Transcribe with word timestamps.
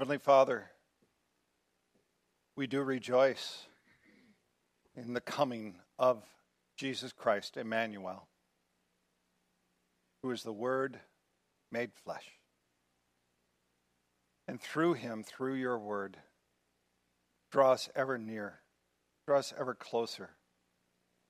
Heavenly 0.00 0.16
Father, 0.16 0.70
we 2.56 2.66
do 2.66 2.80
rejoice 2.80 3.66
in 4.96 5.12
the 5.12 5.20
coming 5.20 5.74
of 5.98 6.24
Jesus 6.74 7.12
Christ, 7.12 7.58
Emmanuel, 7.58 8.26
who 10.22 10.30
is 10.30 10.42
the 10.42 10.54
Word 10.54 11.00
made 11.70 11.90
flesh. 11.92 12.24
And 14.48 14.58
through 14.58 14.94
him, 14.94 15.22
through 15.22 15.56
your 15.56 15.78
Word, 15.78 16.16
draw 17.52 17.72
us 17.72 17.90
ever 17.94 18.16
near, 18.16 18.60
draw 19.26 19.40
us 19.40 19.52
ever 19.60 19.74
closer, 19.74 20.30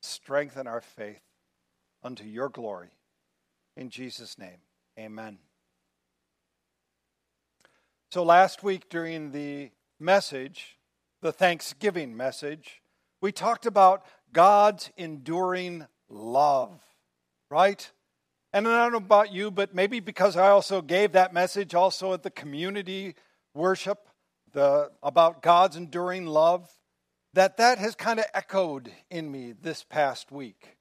strengthen 0.00 0.68
our 0.68 0.80
faith 0.80 1.22
unto 2.04 2.22
your 2.22 2.48
glory. 2.48 2.90
In 3.76 3.90
Jesus' 3.90 4.38
name, 4.38 4.58
amen. 4.96 5.38
So 8.12 8.24
last 8.24 8.64
week 8.64 8.88
during 8.88 9.30
the 9.30 9.70
message, 10.00 10.78
the 11.22 11.30
Thanksgiving 11.30 12.16
message, 12.16 12.82
we 13.20 13.30
talked 13.30 13.66
about 13.66 14.04
God's 14.32 14.90
enduring 14.96 15.86
love, 16.08 16.82
right? 17.52 17.88
And 18.52 18.66
I 18.66 18.82
don't 18.82 18.90
know 18.90 18.98
about 18.98 19.32
you, 19.32 19.52
but 19.52 19.76
maybe 19.76 20.00
because 20.00 20.36
I 20.36 20.48
also 20.48 20.82
gave 20.82 21.12
that 21.12 21.32
message 21.32 21.72
also 21.72 22.12
at 22.12 22.24
the 22.24 22.32
community 22.32 23.14
worship 23.54 24.08
the, 24.54 24.90
about 25.04 25.40
God's 25.40 25.76
enduring 25.76 26.26
love, 26.26 26.68
that 27.34 27.58
that 27.58 27.78
has 27.78 27.94
kind 27.94 28.18
of 28.18 28.26
echoed 28.34 28.90
in 29.08 29.30
me 29.30 29.52
this 29.52 29.84
past 29.84 30.32
week. 30.32 30.78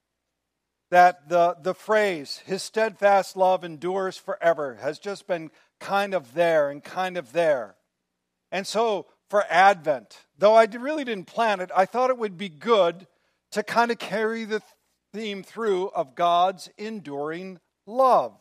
That 0.90 1.30
the, 1.30 1.58
the 1.62 1.76
phrase, 1.76 2.42
his 2.48 2.64
steadfast 2.64 3.38
love 3.38 3.64
endures 3.64 4.18
forever, 4.18 4.80
has 4.82 4.98
just 4.98 5.28
been 5.28 5.52
kind 5.80 6.14
of 6.14 6.34
there 6.34 6.70
and 6.70 6.84
kind 6.84 7.18
of 7.18 7.32
there. 7.32 7.76
And 8.52 8.66
so 8.66 9.08
for 9.30 9.46
Advent, 9.50 10.26
though 10.38 10.56
I 10.56 10.66
really 10.66 11.04
didn't 11.04 11.28
plan 11.28 11.60
it, 11.60 11.72
I 11.76 11.86
thought 11.86 12.10
it 12.10 12.18
would 12.18 12.38
be 12.38 12.50
good 12.50 13.08
to 13.52 13.64
kind 13.64 13.92
of 13.92 14.00
carry 14.00 14.46
the 14.46 14.62
theme 15.14 15.44
through 15.44 15.90
of 15.90 16.16
God's 16.16 16.70
enduring 16.78 17.60
love. 17.86 18.34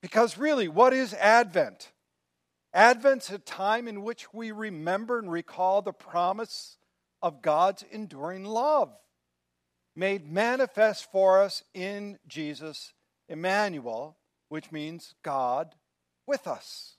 Because 0.00 0.38
really, 0.38 0.68
what 0.68 0.92
is 0.92 1.14
Advent? 1.14 1.92
Advent's 2.72 3.30
a 3.30 3.38
time 3.38 3.88
in 3.88 4.02
which 4.02 4.32
we 4.32 4.52
remember 4.52 5.18
and 5.18 5.30
recall 5.30 5.82
the 5.82 5.92
promise 5.92 6.76
of 7.22 7.42
God's 7.42 7.84
enduring 7.90 8.44
love, 8.44 8.92
made 9.96 10.30
manifest 10.30 11.10
for 11.10 11.42
us 11.42 11.64
in 11.74 12.18
Jesus, 12.28 12.92
Emmanuel, 13.28 14.16
which 14.48 14.72
means 14.72 15.14
God 15.22 15.74
with 16.26 16.46
us. 16.46 16.96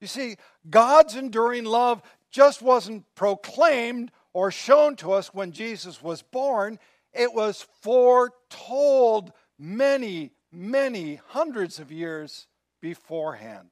You 0.00 0.06
see, 0.06 0.36
God's 0.68 1.16
enduring 1.16 1.64
love 1.64 2.02
just 2.30 2.60
wasn't 2.60 3.04
proclaimed 3.14 4.10
or 4.32 4.50
shown 4.50 4.96
to 4.96 5.12
us 5.12 5.32
when 5.32 5.52
Jesus 5.52 6.02
was 6.02 6.20
born, 6.20 6.78
it 7.12 7.32
was 7.32 7.66
foretold 7.80 9.32
many, 9.58 10.32
many 10.52 11.20
hundreds 11.28 11.78
of 11.78 11.92
years 11.92 12.48
beforehand. 12.82 13.68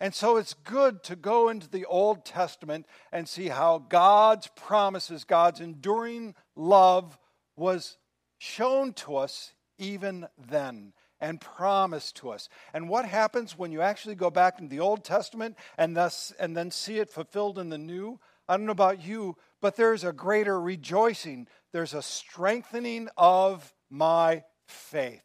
And 0.00 0.12
so 0.12 0.36
it's 0.36 0.54
good 0.54 1.04
to 1.04 1.14
go 1.14 1.48
into 1.48 1.70
the 1.70 1.84
Old 1.84 2.24
Testament 2.24 2.86
and 3.12 3.28
see 3.28 3.48
how 3.48 3.78
God's 3.78 4.48
promises, 4.56 5.22
God's 5.22 5.60
enduring 5.60 6.34
love 6.56 7.16
was 7.56 7.96
shown 8.38 8.92
to 8.94 9.16
us 9.16 9.52
even 9.78 10.26
then 10.36 10.92
and 11.24 11.40
promised 11.40 12.16
to 12.16 12.28
us. 12.28 12.50
And 12.74 12.86
what 12.86 13.06
happens 13.06 13.56
when 13.56 13.72
you 13.72 13.80
actually 13.80 14.14
go 14.14 14.28
back 14.28 14.58
into 14.58 14.68
the 14.68 14.80
Old 14.80 15.04
Testament 15.04 15.56
and 15.78 15.96
thus 15.96 16.34
and 16.38 16.54
then 16.54 16.70
see 16.70 16.98
it 16.98 17.08
fulfilled 17.08 17.58
in 17.58 17.70
the 17.70 17.78
New? 17.78 18.20
I 18.46 18.58
don't 18.58 18.66
know 18.66 18.72
about 18.72 19.02
you, 19.02 19.38
but 19.62 19.74
there's 19.74 20.04
a 20.04 20.12
greater 20.12 20.60
rejoicing. 20.60 21.48
There's 21.72 21.94
a 21.94 22.02
strengthening 22.02 23.08
of 23.16 23.72
my 23.88 24.44
faith. 24.68 25.24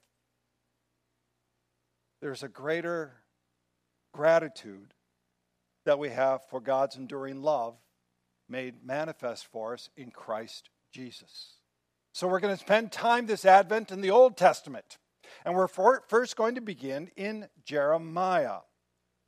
There's 2.22 2.44
a 2.44 2.48
greater 2.48 3.12
gratitude 4.14 4.94
that 5.84 6.00
we 6.00 6.10
have 6.12 6.48
for 6.50 6.62
God's 6.62 6.96
enduring 6.96 7.42
love 7.42 7.76
made 8.48 8.86
manifest 8.86 9.48
for 9.48 9.74
us 9.74 9.90
in 9.98 10.12
Christ 10.12 10.70
Jesus. 10.94 11.56
So 12.14 12.26
we're 12.26 12.40
going 12.40 12.56
to 12.56 12.62
spend 12.62 12.94
time 12.94 13.26
this 13.26 13.44
Advent 13.44 13.92
in 13.92 14.00
the 14.00 14.12
Old 14.12 14.38
Testament. 14.38 14.98
And 15.46 15.56
we're 15.56 15.68
first 15.68 16.36
going 16.36 16.56
to 16.56 16.62
begin 16.62 17.10
in 17.16 17.48
Jeremiah. 17.64 18.60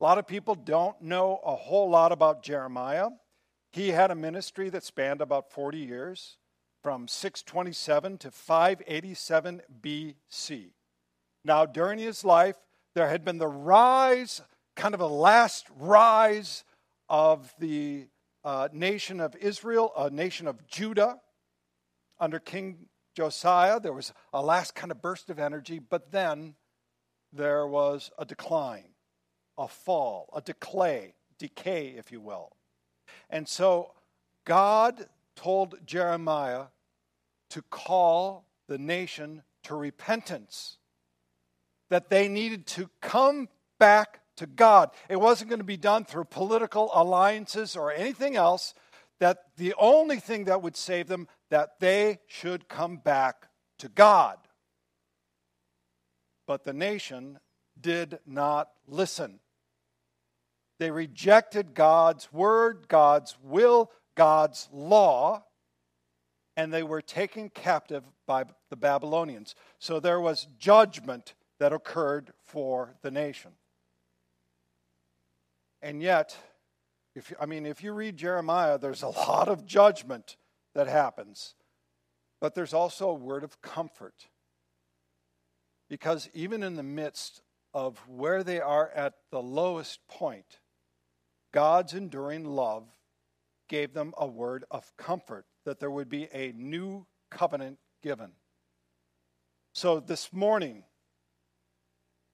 A 0.00 0.02
lot 0.02 0.18
of 0.18 0.26
people 0.26 0.54
don't 0.54 1.00
know 1.00 1.40
a 1.44 1.54
whole 1.54 1.88
lot 1.88 2.12
about 2.12 2.42
Jeremiah. 2.42 3.08
He 3.70 3.88
had 3.88 4.10
a 4.10 4.14
ministry 4.14 4.68
that 4.70 4.84
spanned 4.84 5.20
about 5.20 5.50
40 5.50 5.78
years, 5.78 6.36
from 6.82 7.06
627 7.06 8.18
to 8.18 8.30
587 8.30 9.62
BC. 9.80 10.70
Now, 11.44 11.64
during 11.64 11.98
his 11.98 12.24
life, 12.24 12.56
there 12.94 13.08
had 13.08 13.24
been 13.24 13.38
the 13.38 13.46
rise, 13.46 14.42
kind 14.74 14.94
of 14.94 15.00
a 15.00 15.06
last 15.06 15.66
rise 15.78 16.64
of 17.08 17.54
the 17.58 18.08
uh, 18.44 18.68
nation 18.72 19.20
of 19.20 19.36
Israel, 19.36 19.92
a 19.96 20.10
nation 20.10 20.46
of 20.46 20.66
Judah, 20.66 21.20
under 22.18 22.38
King 22.38 22.86
Josiah, 23.14 23.78
there 23.80 23.92
was 23.92 24.12
a 24.32 24.42
last 24.42 24.74
kind 24.74 24.90
of 24.90 25.02
burst 25.02 25.30
of 25.30 25.38
energy, 25.38 25.78
but 25.78 26.12
then 26.12 26.54
there 27.32 27.66
was 27.66 28.10
a 28.18 28.24
decline, 28.24 28.94
a 29.56 29.68
fall, 29.68 30.28
a 30.34 30.40
decay, 30.40 31.14
decay, 31.38 31.94
if 31.96 32.12
you 32.12 32.20
will. 32.20 32.56
And 33.30 33.48
so 33.48 33.92
God 34.44 35.06
told 35.36 35.86
Jeremiah 35.86 36.66
to 37.50 37.62
call 37.62 38.46
the 38.68 38.78
nation 38.78 39.42
to 39.64 39.74
repentance, 39.74 40.78
that 41.90 42.10
they 42.10 42.28
needed 42.28 42.66
to 42.66 42.88
come 43.00 43.48
back 43.78 44.20
to 44.36 44.46
God. 44.46 44.90
It 45.08 45.20
wasn't 45.20 45.50
going 45.50 45.60
to 45.60 45.64
be 45.64 45.76
done 45.76 46.04
through 46.04 46.24
political 46.24 46.90
alliances 46.94 47.76
or 47.76 47.92
anything 47.92 48.36
else, 48.36 48.74
that 49.20 49.44
the 49.56 49.74
only 49.78 50.18
thing 50.18 50.44
that 50.44 50.62
would 50.62 50.76
save 50.76 51.06
them, 51.06 51.28
that 51.52 51.78
they 51.80 52.18
should 52.26 52.66
come 52.66 52.96
back 52.96 53.48
to 53.78 53.86
God. 53.86 54.38
But 56.46 56.64
the 56.64 56.72
nation 56.72 57.40
did 57.78 58.20
not 58.24 58.70
listen. 58.86 59.38
They 60.78 60.90
rejected 60.90 61.74
God's 61.74 62.32
word, 62.32 62.88
God's 62.88 63.36
will, 63.42 63.90
God's 64.14 64.66
law, 64.72 65.44
and 66.56 66.72
they 66.72 66.82
were 66.82 67.02
taken 67.02 67.50
captive 67.50 68.04
by 68.26 68.44
the 68.70 68.76
Babylonians. 68.76 69.54
So 69.78 70.00
there 70.00 70.22
was 70.22 70.48
judgment 70.58 71.34
that 71.60 71.74
occurred 71.74 72.32
for 72.46 72.94
the 73.02 73.10
nation. 73.10 73.50
And 75.82 76.00
yet, 76.00 76.34
if 77.14 77.30
I 77.38 77.44
mean, 77.44 77.66
if 77.66 77.82
you 77.82 77.92
read 77.92 78.16
Jeremiah, 78.16 78.78
there's 78.78 79.02
a 79.02 79.08
lot 79.08 79.48
of 79.48 79.66
judgment 79.66 80.38
that 80.74 80.86
happens. 80.86 81.54
But 82.40 82.54
there's 82.54 82.74
also 82.74 83.10
a 83.10 83.14
word 83.14 83.44
of 83.44 83.60
comfort. 83.62 84.28
Because 85.88 86.28
even 86.34 86.62
in 86.62 86.76
the 86.76 86.82
midst 86.82 87.42
of 87.74 87.98
where 88.08 88.42
they 88.42 88.60
are 88.60 88.90
at 88.90 89.14
the 89.30 89.42
lowest 89.42 90.00
point, 90.08 90.58
God's 91.52 91.94
enduring 91.94 92.44
love 92.44 92.88
gave 93.68 93.94
them 93.94 94.14
a 94.16 94.26
word 94.26 94.64
of 94.70 94.96
comfort 94.96 95.46
that 95.64 95.80
there 95.80 95.90
would 95.90 96.08
be 96.08 96.28
a 96.32 96.52
new 96.52 97.06
covenant 97.30 97.78
given. 98.02 98.32
So 99.74 100.00
this 100.00 100.32
morning, 100.32 100.84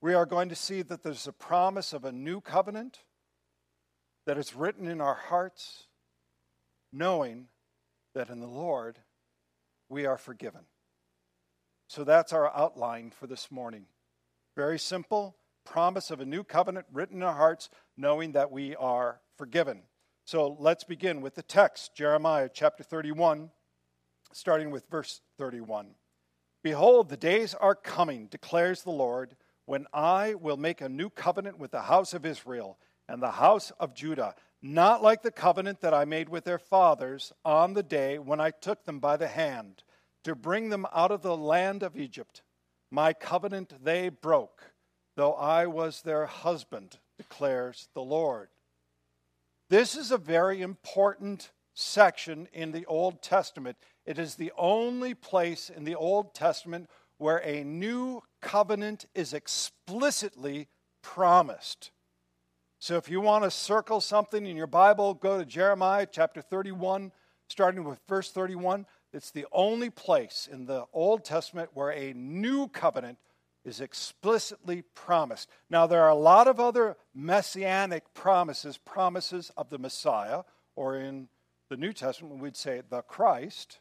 we 0.01 0.15
are 0.15 0.27
going 0.27 0.49
to 0.49 0.57
see 0.57 0.83
that 0.83 1.03
there's 1.03 1.27
a 1.27 1.33
promise 1.33 1.93
of 1.93 2.05
a 2.05 2.13
new 2.13 2.41
covenant 2.41 3.01
that 4.27 4.39
is 4.39 4.55
written 4.55 4.87
in 4.87 5.01
our 5.01 5.15
hearts, 5.15 5.85
knowing 6.93 7.47
that 8.19 8.31
in 8.31 8.41
the 8.41 8.49
Lord 8.49 8.99
we 9.89 10.05
are 10.05 10.19
forgiven. 10.19 10.63
So 11.87 12.03
that's 12.03 12.33
our 12.33 12.53
outline 12.53 13.13
for 13.13 13.29
this 13.29 13.49
morning. 13.49 13.85
Very 14.57 14.77
simple 14.77 15.37
promise 15.65 16.11
of 16.11 16.19
a 16.21 16.27
new 16.27 16.43
covenant 16.43 16.87
written 16.93 17.19
in 17.19 17.23
our 17.23 17.37
hearts, 17.37 17.71
knowing 17.97 18.33
that 18.33 18.51
we 18.51 18.75
are 18.75 19.21
forgiven. 19.37 19.83
So 20.25 20.57
let's 20.59 20.83
begin 20.83 21.21
with 21.21 21.37
the 21.37 21.45
text 21.45 21.95
Jeremiah 21.95 22.51
chapter 22.53 22.83
31, 22.83 23.51
starting 24.33 24.73
with 24.73 24.91
verse 24.91 25.21
31. 25.39 25.91
Behold, 26.65 27.11
the 27.11 27.17
days 27.17 27.55
are 27.55 27.77
coming, 27.77 28.27
declares 28.27 28.83
the 28.83 28.91
Lord, 28.91 29.37
when 29.65 29.87
I 29.95 30.35
will 30.35 30.57
make 30.57 30.81
a 30.81 30.89
new 30.89 31.09
covenant 31.09 31.57
with 31.57 31.71
the 31.71 31.83
house 31.83 32.15
of 32.15 32.27
Israel 32.27 32.79
and 33.09 33.23
the 33.23 33.31
house 33.31 33.71
of 33.79 33.95
Judah 33.95 34.35
not 34.61 35.03
like 35.03 35.23
the 35.23 35.31
covenant 35.31 35.81
that 35.81 35.95
I 35.95 36.05
made 36.05 36.29
with 36.29 36.45
their 36.45 36.59
fathers 36.59 37.33
on 37.45 37.75
the 37.75 37.83
day 37.83 38.19
when 38.19 38.41
I 38.41 38.51
took 38.51 38.85
them 38.85 38.99
by 38.99 39.17
the 39.17 39.29
hand 39.29 39.83
to 40.25 40.35
bring 40.35 40.69
them 40.69 40.87
out 40.93 41.11
of 41.11 41.23
the 41.23 41.37
land 41.37 41.83
of 41.83 41.97
Egypt. 41.97 42.43
My 42.91 43.13
covenant 43.13 43.85
they 43.85 44.09
broke, 44.09 44.73
though 45.17 45.35
I 45.35 45.67
was 45.67 46.03
their 46.03 46.27
husband, 46.27 46.99
declares 47.17 47.89
the 47.95 48.03
Lord. 48.03 48.49
This 49.71 49.97
is 49.97 50.11
a 50.11 50.19
very 50.19 50.63
important 50.63 51.51
section 51.75 52.49
in 52.53 52.73
the 52.73 52.87
Old 52.87 53.23
Testament. 53.23 53.77
It 54.07 54.19
is 54.19 54.35
the 54.35 54.53
only 54.57 55.15
place 55.15 55.71
in 55.71 55.85
the 55.85 55.95
Old 55.95 56.35
Testament 56.35 56.89
where 57.19 57.39
a 57.45 57.65
new 57.65 58.23
covenant 58.41 59.07
is 59.15 59.35
explicitly 59.35 60.69
promised. 61.03 61.91
So 62.81 62.97
if 62.97 63.11
you 63.11 63.21
want 63.21 63.43
to 63.43 63.51
circle 63.51 64.01
something 64.01 64.47
in 64.47 64.57
your 64.57 64.69
Bible, 64.69 65.13
go 65.15 65.37
to 65.37 65.45
Jeremiah 65.45 66.07
chapter 66.09 66.41
31, 66.41 67.11
starting 67.49 67.83
with 67.83 67.99
verse 68.09 68.31
31. 68.31 68.87
It's 69.13 69.33
the 69.33 69.47
only 69.51 69.91
place 69.91 70.49
in 70.51 70.67
the 70.67 70.85
Old 70.93 71.25
Testament 71.25 71.71
where 71.75 71.91
a 71.91 72.13
new 72.13 72.69
covenant 72.69 73.19
is 73.65 73.81
explicitly 73.81 74.83
promised. 74.95 75.49
Now, 75.69 75.89
there 75.89 76.05
are 76.05 76.11
a 76.11 76.15
lot 76.15 76.47
of 76.47 76.61
other 76.61 76.97
messianic 77.13 78.15
promises, 78.15 78.79
promises 78.79 79.51
of 79.57 79.71
the 79.71 79.79
Messiah, 79.79 80.43
or 80.77 80.97
in 80.97 81.29
the 81.69 81.77
New 81.77 81.93
Testament, 81.93 82.41
we'd 82.41 82.57
say 82.57 82.83
the 82.89 83.03
Christ, 83.03 83.81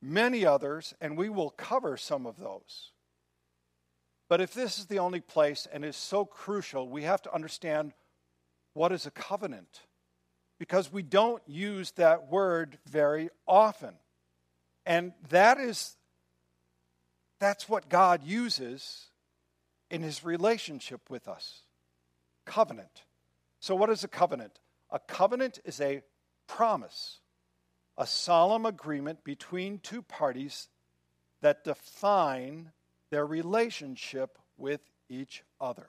many 0.00 0.46
others, 0.46 0.94
and 1.00 1.18
we 1.18 1.28
will 1.28 1.50
cover 1.50 1.96
some 1.96 2.26
of 2.26 2.36
those. 2.36 2.92
But 4.28 4.40
if 4.40 4.54
this 4.54 4.78
is 4.78 4.86
the 4.86 5.00
only 5.00 5.20
place 5.20 5.66
and 5.72 5.84
is 5.84 5.96
so 5.96 6.24
crucial, 6.24 6.88
we 6.88 7.02
have 7.02 7.22
to 7.22 7.34
understand 7.34 7.92
what 8.74 8.92
is 8.92 9.06
a 9.06 9.10
covenant 9.10 9.80
because 10.58 10.92
we 10.92 11.02
don't 11.02 11.42
use 11.46 11.90
that 11.92 12.30
word 12.30 12.78
very 12.86 13.30
often. 13.48 13.94
And 14.84 15.12
that 15.30 15.58
is 15.58 15.96
that's 17.38 17.68
what 17.68 17.88
God 17.88 18.22
uses 18.22 19.06
in 19.90 20.02
his 20.02 20.22
relationship 20.22 21.08
with 21.08 21.26
us. 21.26 21.62
Covenant. 22.44 23.04
So 23.60 23.74
what 23.74 23.88
is 23.88 24.04
a 24.04 24.08
covenant? 24.08 24.60
A 24.90 24.98
covenant 24.98 25.58
is 25.64 25.80
a 25.80 26.02
promise, 26.46 27.20
a 27.96 28.06
solemn 28.06 28.66
agreement 28.66 29.24
between 29.24 29.78
two 29.78 30.02
parties 30.02 30.68
that 31.40 31.64
define 31.64 32.72
their 33.08 33.24
relationship 33.24 34.38
with 34.58 34.80
each 35.08 35.42
other. 35.60 35.88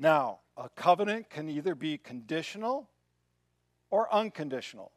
Now, 0.00 0.38
a 0.56 0.70
covenant 0.70 1.28
can 1.28 1.50
either 1.50 1.74
be 1.74 1.98
conditional 1.98 2.88
or 3.90 4.12
unconditional. 4.12 4.92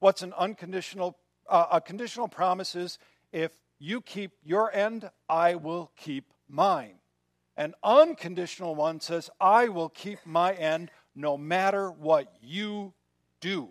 What's 0.00 0.22
an 0.22 0.32
unconditional? 0.32 1.16
Uh, 1.48 1.66
a 1.70 1.80
conditional 1.80 2.26
promise 2.26 2.74
is 2.74 2.98
if 3.30 3.52
you 3.78 4.00
keep 4.00 4.32
your 4.42 4.74
end, 4.74 5.08
I 5.28 5.54
will 5.54 5.92
keep 5.96 6.32
mine. 6.48 6.96
An 7.56 7.74
unconditional 7.84 8.74
one 8.74 8.98
says, 8.98 9.30
I 9.40 9.68
will 9.68 9.88
keep 9.88 10.18
my 10.24 10.52
end 10.54 10.90
no 11.14 11.38
matter 11.38 11.92
what 11.92 12.32
you 12.42 12.92
do. 13.38 13.68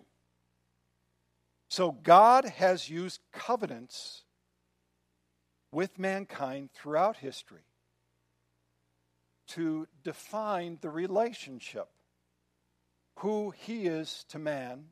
So 1.68 1.92
God 1.92 2.46
has 2.46 2.88
used 2.88 3.20
covenants 3.32 4.24
with 5.70 5.98
mankind 5.98 6.70
throughout 6.72 7.18
history 7.18 7.64
to 9.48 9.86
define 10.02 10.78
the 10.80 10.90
relationship 10.90 11.88
who 13.16 13.52
he 13.56 13.86
is 13.86 14.24
to 14.28 14.38
man 14.38 14.84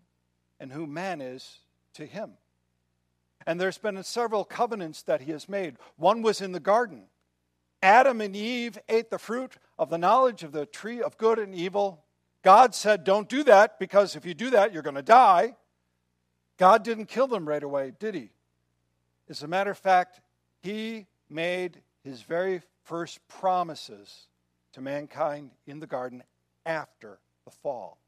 and 0.61 0.73
who 0.73 0.87
man 0.87 1.21
is 1.21 1.59
to 1.95 2.07
him. 2.07 2.33
And 3.47 3.61
there's 3.61 3.79
been 3.79 4.03
several 4.05 4.45
covenants 4.45 5.03
that 5.03 5.23
he 5.23 5.33
has 5.33 5.49
made. 5.49 5.77
One 5.97 6.23
was 6.23 6.41
in 6.41 6.53
the 6.53 6.61
garden. 6.61 7.05
Adam 7.83 8.21
and 8.21 8.37
Eve 8.37 8.79
ate 8.89 9.11
the 9.11 9.19
fruit 9.19 9.57
of 9.79 9.91
the 9.91 9.99
knowledge 9.99 10.45
of 10.45 10.53
the 10.53 10.67
tree 10.67 11.03
of 11.03 11.19
good 11.19 11.39
and 11.41 11.55
evil. 11.55 12.05
God 12.43 12.75
said, 12.75 13.03
Don't 13.03 13.29
do 13.29 13.43
that 13.45 13.81
because 13.81 14.15
if 14.15 14.25
you 14.25 14.35
do 14.35 14.51
that, 14.51 14.73
you're 14.73 14.83
going 14.83 14.95
to 14.95 15.03
die. 15.03 15.57
God 16.59 16.85
didn't 16.85 17.07
kill 17.07 17.27
them 17.27 17.49
right 17.49 17.63
away, 17.63 17.93
did 17.99 18.15
he? 18.15 18.31
As 19.29 19.43
a 19.43 19.49
matter 19.49 19.73
of 19.73 19.79
fact, 19.79 20.21
he 20.61 21.07
made 21.29 21.81
his 22.05 22.23
very 22.23 22.63
first 22.85 23.27
promises 23.27 24.27
to 24.73 24.81
mankind 24.81 25.51
in 25.67 25.81
the 25.81 25.87
garden 25.87 26.23
after 26.65 27.19
the 27.45 27.51
fall. 27.51 27.99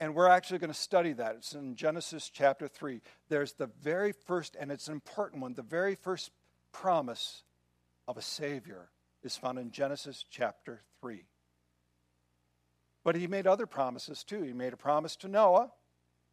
And 0.00 0.14
we're 0.14 0.28
actually 0.28 0.58
going 0.58 0.72
to 0.72 0.78
study 0.78 1.12
that. 1.12 1.36
It's 1.36 1.52
in 1.52 1.76
Genesis 1.76 2.30
chapter 2.32 2.68
3. 2.68 3.02
There's 3.28 3.52
the 3.52 3.68
very 3.82 4.12
first, 4.12 4.56
and 4.58 4.72
it's 4.72 4.88
an 4.88 4.94
important 4.94 5.42
one, 5.42 5.54
the 5.54 5.62
very 5.62 5.94
first 5.94 6.30
promise 6.72 7.42
of 8.08 8.16
a 8.16 8.22
Savior 8.22 8.88
is 9.22 9.36
found 9.36 9.58
in 9.58 9.70
Genesis 9.70 10.24
chapter 10.30 10.80
3. 11.00 11.24
But 13.04 13.16
he 13.16 13.26
made 13.26 13.46
other 13.46 13.66
promises 13.66 14.24
too. 14.24 14.42
He 14.42 14.52
made 14.52 14.72
a 14.72 14.78
promise 14.78 15.16
to 15.16 15.28
Noah 15.28 15.70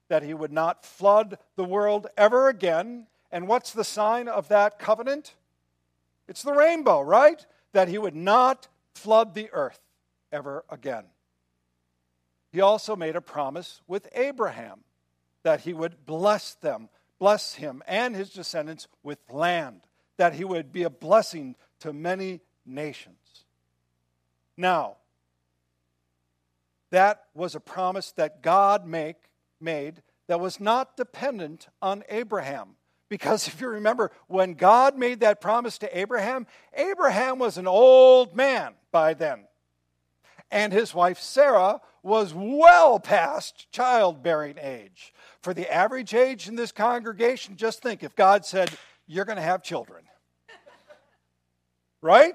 that 0.09 0.23
he 0.23 0.33
would 0.33 0.51
not 0.51 0.85
flood 0.85 1.37
the 1.55 1.65
world 1.65 2.07
ever 2.17 2.47
again. 2.47 3.07
And 3.31 3.47
what's 3.47 3.73
the 3.73 3.83
sign 3.83 4.29
of 4.29 4.47
that 4.47 4.79
covenant? 4.79 5.35
It's 6.27 6.43
the 6.43 6.53
rainbow, 6.53 7.01
right? 7.01 7.45
That 7.77 7.89
he 7.89 7.99
would 7.99 8.15
not 8.15 8.69
flood 8.95 9.35
the 9.35 9.51
earth 9.53 9.79
ever 10.31 10.65
again. 10.67 11.03
He 12.51 12.59
also 12.59 12.95
made 12.95 13.15
a 13.15 13.21
promise 13.21 13.81
with 13.87 14.07
Abraham 14.13 14.79
that 15.43 15.61
he 15.61 15.75
would 15.75 16.03
bless 16.03 16.55
them, 16.55 16.89
bless 17.19 17.53
him 17.53 17.83
and 17.87 18.15
his 18.15 18.31
descendants 18.31 18.87
with 19.03 19.19
land, 19.29 19.81
that 20.17 20.33
he 20.33 20.43
would 20.43 20.71
be 20.71 20.81
a 20.81 20.89
blessing 20.89 21.55
to 21.81 21.93
many 21.93 22.41
nations. 22.65 23.45
Now, 24.57 24.95
that 26.89 27.25
was 27.35 27.53
a 27.53 27.59
promise 27.59 28.11
that 28.13 28.41
God 28.41 28.87
make, 28.87 29.17
made 29.61 30.01
that 30.25 30.39
was 30.39 30.59
not 30.59 30.97
dependent 30.97 31.67
on 31.79 32.03
Abraham. 32.09 32.76
Because 33.09 33.47
if 33.47 33.61
you 33.61 33.69
remember, 33.69 34.11
when 34.27 34.53
God 34.53 34.97
made 34.97 35.21
that 35.21 35.39
promise 35.39 35.77
to 35.79 35.97
Abraham, 35.97 36.45
Abraham 36.73 37.39
was 37.39 37.57
an 37.57 37.67
old 37.67 38.35
man 38.35 38.73
by 38.91 39.13
then. 39.13 39.45
And 40.51 40.73
his 40.73 40.93
wife 40.93 41.19
Sarah 41.19 41.81
was 42.03 42.33
well 42.33 42.99
past 42.99 43.71
childbearing 43.71 44.57
age. 44.61 45.13
For 45.41 45.53
the 45.53 45.71
average 45.73 46.13
age 46.13 46.47
in 46.47 46.55
this 46.55 46.71
congregation, 46.71 47.55
just 47.55 47.81
think 47.81 48.03
if 48.03 48.15
God 48.15 48.45
said, 48.45 48.71
You're 49.07 49.25
going 49.25 49.37
to 49.37 49.41
have 49.41 49.63
children. 49.63 50.03
right? 52.01 52.33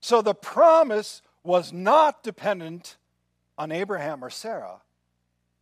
So 0.00 0.22
the 0.22 0.34
promise 0.34 1.22
was 1.42 1.72
not 1.72 2.22
dependent 2.22 2.96
on 3.58 3.72
Abraham 3.72 4.22
or 4.22 4.30
Sarah, 4.30 4.82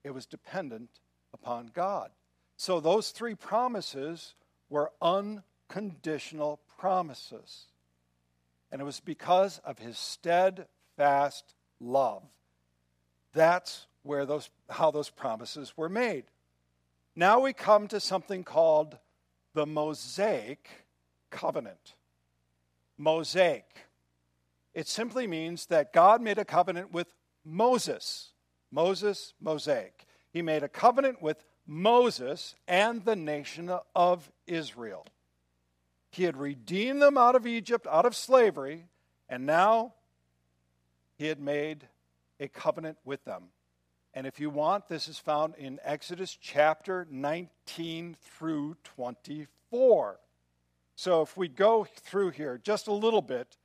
it 0.03 0.11
was 0.13 0.27
dependent 0.27 0.91
upon 1.33 1.71
God. 1.73 2.11
So 2.57 2.81
those 2.81 3.11
three 3.11 3.35
promises 3.35 4.35
were 4.69 4.93
unconditional 5.03 6.61
promises. 6.79 7.67
And 8.71 8.81
it 8.81 8.85
was 8.85 9.01
because 9.01 9.61
of 9.65 9.79
his 9.79 9.99
steadfast 9.99 11.55
love 11.81 12.23
that's 13.35 13.87
where 14.05 14.25
those, 14.25 14.49
how 14.71 14.91
those 14.91 15.11
promises 15.11 15.77
were 15.77 15.89
made. 15.89 16.25
Now 17.15 17.41
we 17.41 17.53
come 17.53 17.89
to 17.89 18.01
something 18.01 18.45
called 18.45 18.97
the 19.53 19.67
Mosaic 19.67 20.69
covenant. 21.31 21.95
Mosaic. 22.97 23.67
It 24.73 24.89
simply 24.89 25.27
means 25.27 25.67
that 25.67 25.93
God 25.93 26.23
made 26.23 26.39
a 26.39 26.45
covenant 26.45 26.93
with 26.93 27.13
Moses. 27.45 28.31
Moses, 28.71 29.35
Mosaic. 29.41 30.07
He 30.33 30.43
made 30.43 30.63
a 30.63 30.69
covenant 30.69 31.21
with 31.21 31.45
Moses 31.67 32.55
and 32.69 33.05
the 33.05 33.17
nation 33.17 33.71
of 33.95 34.31
Israel. 34.47 35.07
He 36.11 36.25
had 36.25 36.37
redeemed 36.37 37.03
them 37.03 37.19
out 37.19 37.35
of 37.35 37.47
Egypt, 37.47 37.87
out 37.91 38.07
of 38.07 38.15
slavery, 38.15 38.87
and 39.29 39.47
now 39.47 39.95
he 41.17 41.27
had 41.27 41.41
made 41.41 41.89
a 42.39 42.49
covenant 42.49 42.99
with 43.05 43.25
them. 43.25 43.45
And 44.13 44.27
if 44.27 44.39
you 44.39 44.49
want, 44.49 44.89
this 44.89 45.09
is 45.09 45.19
found 45.19 45.55
in 45.57 45.81
Exodus 45.83 46.39
chapter 46.41 47.07
19 47.11 48.17
through 48.21 48.77
24. 48.85 50.21
So 50.95 51.23
if 51.23 51.37
we 51.37 51.49
go 51.49 51.85
through 51.85 52.31
here 52.31 52.61
just 52.63 52.87
a 52.87 52.93
little 52.93 53.23
bit, 53.23 53.57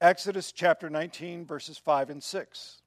Exodus 0.00 0.50
chapter 0.50 0.90
19, 0.90 1.46
verses 1.46 1.78
5 1.78 2.10
and 2.10 2.22
6. 2.22 2.82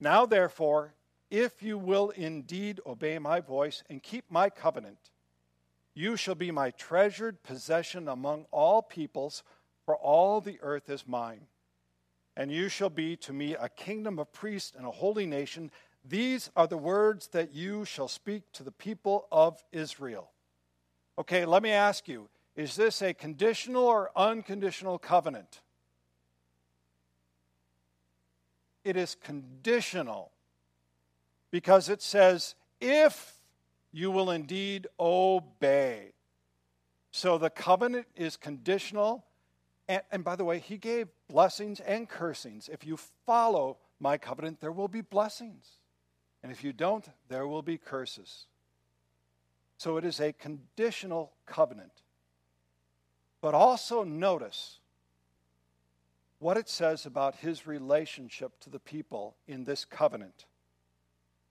Now, 0.00 0.24
therefore, 0.24 0.94
if 1.34 1.62
you 1.62 1.76
will 1.76 2.10
indeed 2.10 2.80
obey 2.86 3.18
my 3.18 3.40
voice 3.40 3.82
and 3.90 4.02
keep 4.02 4.30
my 4.30 4.48
covenant, 4.48 5.10
you 5.92 6.16
shall 6.16 6.34
be 6.36 6.50
my 6.50 6.70
treasured 6.70 7.42
possession 7.42 8.06
among 8.08 8.46
all 8.52 8.82
peoples, 8.82 9.42
for 9.84 9.96
all 9.96 10.40
the 10.40 10.58
earth 10.62 10.88
is 10.88 11.06
mine 11.06 11.46
and 12.36 12.50
you 12.50 12.68
shall 12.68 12.90
be 12.90 13.16
to 13.16 13.32
me 13.32 13.54
a 13.54 13.68
kingdom 13.68 14.18
of 14.18 14.32
priests 14.32 14.72
and 14.76 14.86
a 14.86 14.90
holy 14.90 15.26
nation. 15.26 15.70
These 16.04 16.50
are 16.56 16.66
the 16.66 16.76
words 16.76 17.28
that 17.28 17.54
you 17.54 17.84
shall 17.84 18.08
speak 18.08 18.42
to 18.54 18.62
the 18.62 18.72
people 18.72 19.28
of 19.30 19.62
Israel. 19.72 20.30
Okay, 21.18 21.44
let 21.44 21.62
me 21.62 21.70
ask 21.70 22.08
you 22.08 22.28
is 22.56 22.76
this 22.76 23.02
a 23.02 23.12
conditional 23.12 23.84
or 23.84 24.10
unconditional 24.16 24.98
covenant? 24.98 25.60
it 28.84 28.98
is 28.98 29.16
conditional 29.22 30.30
because 31.54 31.88
it 31.88 32.02
says, 32.02 32.56
if 32.80 33.36
you 33.92 34.10
will 34.10 34.32
indeed 34.32 34.88
obey. 34.98 36.10
So 37.12 37.38
the 37.38 37.48
covenant 37.48 38.08
is 38.16 38.36
conditional. 38.36 39.24
And, 39.86 40.02
and, 40.10 40.24
by 40.24 40.34
the 40.34 40.44
way, 40.44 40.58
he 40.58 40.78
gave 40.78 41.06
blessings 41.28 41.78
and 41.78 42.08
cursings. 42.08 42.68
If 42.68 42.84
you 42.84 42.98
follow 43.24 43.76
my 44.00 44.18
covenant, 44.18 44.60
there 44.60 44.72
will 44.72 44.88
be 44.88 45.00
blessings. 45.00 45.78
And 46.42 46.50
if 46.50 46.64
you 46.64 46.72
don't, 46.72 47.06
there 47.28 47.46
will 47.46 47.62
be 47.62 47.78
curses. 47.78 48.46
So 49.76 49.96
it 49.96 50.04
is 50.04 50.18
a 50.18 50.32
conditional 50.32 51.30
covenant. 51.46 52.02
But 53.40 53.54
also 53.54 54.02
notice 54.02 54.80
what 56.40 56.56
it 56.56 56.68
says 56.68 57.06
about 57.06 57.36
his 57.36 57.64
relationship 57.64 58.58
to 58.62 58.70
the 58.70 58.80
people 58.80 59.36
in 59.46 59.62
this 59.62 59.84
covenant 59.84 60.46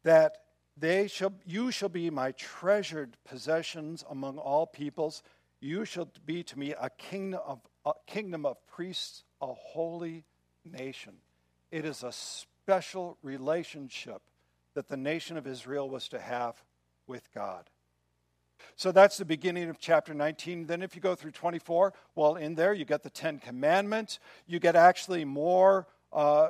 that 0.03 0.37
they 0.77 1.07
shall, 1.07 1.33
you 1.45 1.71
shall 1.71 1.89
be 1.89 2.09
my 2.09 2.31
treasured 2.31 3.15
possessions 3.25 4.03
among 4.09 4.37
all 4.37 4.65
peoples. 4.65 5.23
You 5.59 5.85
shall 5.85 6.09
be 6.25 6.43
to 6.43 6.59
me 6.59 6.73
a 6.79 6.89
kingdom 6.89 7.41
of, 7.45 7.59
a 7.85 7.93
kingdom 8.07 8.45
of 8.45 8.57
priests, 8.67 9.23
a 9.41 9.47
holy 9.47 10.23
nation. 10.65 11.13
It 11.71 11.85
is 11.85 12.03
a 12.03 12.11
special 12.11 13.17
relationship 13.21 14.21
that 14.73 14.87
the 14.87 14.97
nation 14.97 15.37
of 15.37 15.45
Israel 15.45 15.89
was 15.89 16.07
to 16.09 16.19
have 16.19 16.61
with 17.07 17.29
God. 17.33 17.69
So 18.75 18.91
that's 18.91 19.17
the 19.17 19.25
beginning 19.25 19.69
of 19.69 19.77
chapter 19.79 20.13
19. 20.13 20.65
Then, 20.65 20.81
if 20.81 20.95
you 20.95 21.01
go 21.01 21.15
through 21.15 21.31
24, 21.31 21.93
well, 22.15 22.35
in 22.35 22.55
there 22.55 22.73
you 22.73 22.85
get 22.85 23.03
the 23.03 23.09
Ten 23.09 23.37
Commandments. 23.37 24.19
You 24.47 24.59
get 24.59 24.75
actually 24.75 25.25
more 25.25 25.87
uh, 26.11 26.49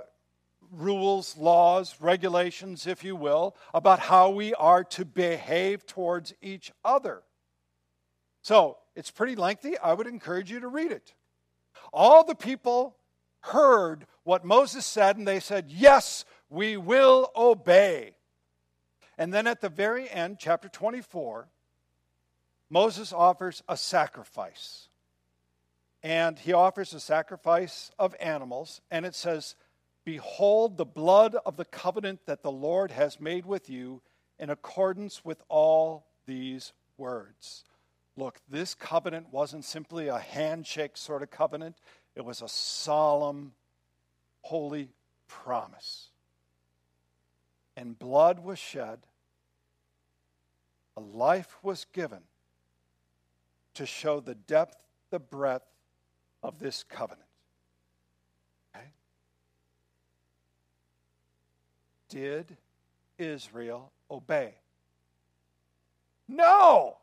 rules, 0.78 1.38
laws, 1.38 1.96
regulations, 2.00 2.88
if 2.88 3.04
you 3.04 3.16
will, 3.16 3.56
about 3.74 4.00
how 4.00 4.30
we 4.30 4.54
are 4.56 4.84
to 4.84 5.06
behave 5.06 5.86
towards 5.86 6.34
each 6.42 6.72
other. 6.84 7.24
So 8.42 8.78
it's 8.96 9.12
pretty 9.12 9.36
lengthy. 9.36 9.78
I 9.78 9.94
would 9.94 10.08
encourage 10.08 10.52
you 10.52 10.60
to 10.60 10.68
read 10.68 10.92
it. 10.92 11.14
All 11.92 12.24
the 12.24 12.36
people 12.36 12.96
heard 13.42 14.06
what 14.24 14.46
Moses 14.46 14.86
said, 14.86 15.18
and 15.18 15.28
they 15.28 15.40
said, 15.40 15.66
Yes, 15.70 16.26
we 16.50 16.78
will 16.78 17.32
obey. 17.36 18.16
And 19.18 19.34
then 19.34 19.48
at 19.48 19.62
the 19.62 19.70
very 19.70 20.10
end, 20.10 20.38
chapter 20.40 20.70
24, 20.70 21.48
Moses 22.70 23.14
offers 23.14 23.62
a 23.70 23.78
sacrifice. 23.78 24.88
And 26.02 26.38
he 26.38 26.52
offers 26.52 26.94
a 26.94 27.00
sacrifice 27.00 27.92
of 27.98 28.16
animals, 28.20 28.82
and 28.92 29.06
it 29.06 29.16
says, 29.16 29.56
Behold 30.06 30.78
the 30.78 30.86
blood 30.86 31.36
of 31.46 31.56
the 31.56 31.66
covenant 31.66 32.26
that 32.26 32.44
the 32.44 32.52
Lord 32.52 32.92
has 32.92 33.20
made 33.20 33.46
with 33.46 33.70
you 33.70 34.02
in 34.38 34.50
accordance 34.50 35.24
with 35.24 35.42
all 35.48 36.08
these 36.26 36.74
words. 36.98 37.64
Look, 38.16 38.40
this 38.50 38.76
covenant 38.76 39.32
wasn't 39.32 39.66
simply 39.66 40.08
a 40.08 40.20
handshake 40.20 40.98
sort 40.98 41.24
of 41.24 41.32
covenant, 41.32 41.78
it 42.16 42.24
was 42.26 42.42
a 42.42 42.48
solemn, 42.48 43.54
holy 44.42 44.90
promise. 45.28 46.10
And 47.76 47.98
blood 47.98 48.40
was 48.40 48.60
shed, 48.60 49.00
a 50.96 51.02
life 51.02 51.58
was 51.64 51.86
given 51.92 52.22
to 53.74 53.86
show 53.86 54.20
the 54.20 54.36
depth, 54.36 54.78
the 55.10 55.20
breadth 55.20 55.66
of 56.44 56.60
this 56.60 56.84
covenant. 56.84 57.23
Did 62.14 62.58
Israel 63.18 63.92
obey? 64.12 64.54
No. 66.28 66.98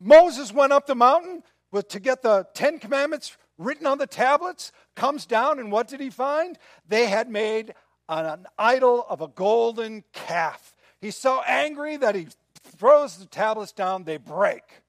Moses 0.00 0.52
went 0.52 0.72
up 0.72 0.88
the 0.88 0.96
mountain 0.96 1.44
to 1.90 2.00
get 2.00 2.22
the 2.22 2.48
Ten 2.54 2.80
Commandments 2.80 3.36
written 3.56 3.86
on 3.86 3.98
the 3.98 4.06
tablets, 4.08 4.72
comes 4.96 5.26
down, 5.26 5.60
and 5.60 5.70
what 5.70 5.86
did 5.86 6.00
he 6.00 6.10
find? 6.10 6.58
They 6.88 7.06
had 7.06 7.30
made 7.30 7.74
an 8.08 8.46
idol 8.58 9.06
of 9.08 9.20
a 9.20 9.28
golden 9.28 10.02
calf. 10.12 10.74
He's 11.00 11.16
so 11.16 11.40
angry 11.46 11.96
that 11.98 12.16
he 12.16 12.26
throws 12.64 13.16
the 13.16 13.26
tablets 13.26 13.70
down, 13.70 14.02
they 14.02 14.16
break. 14.16 14.82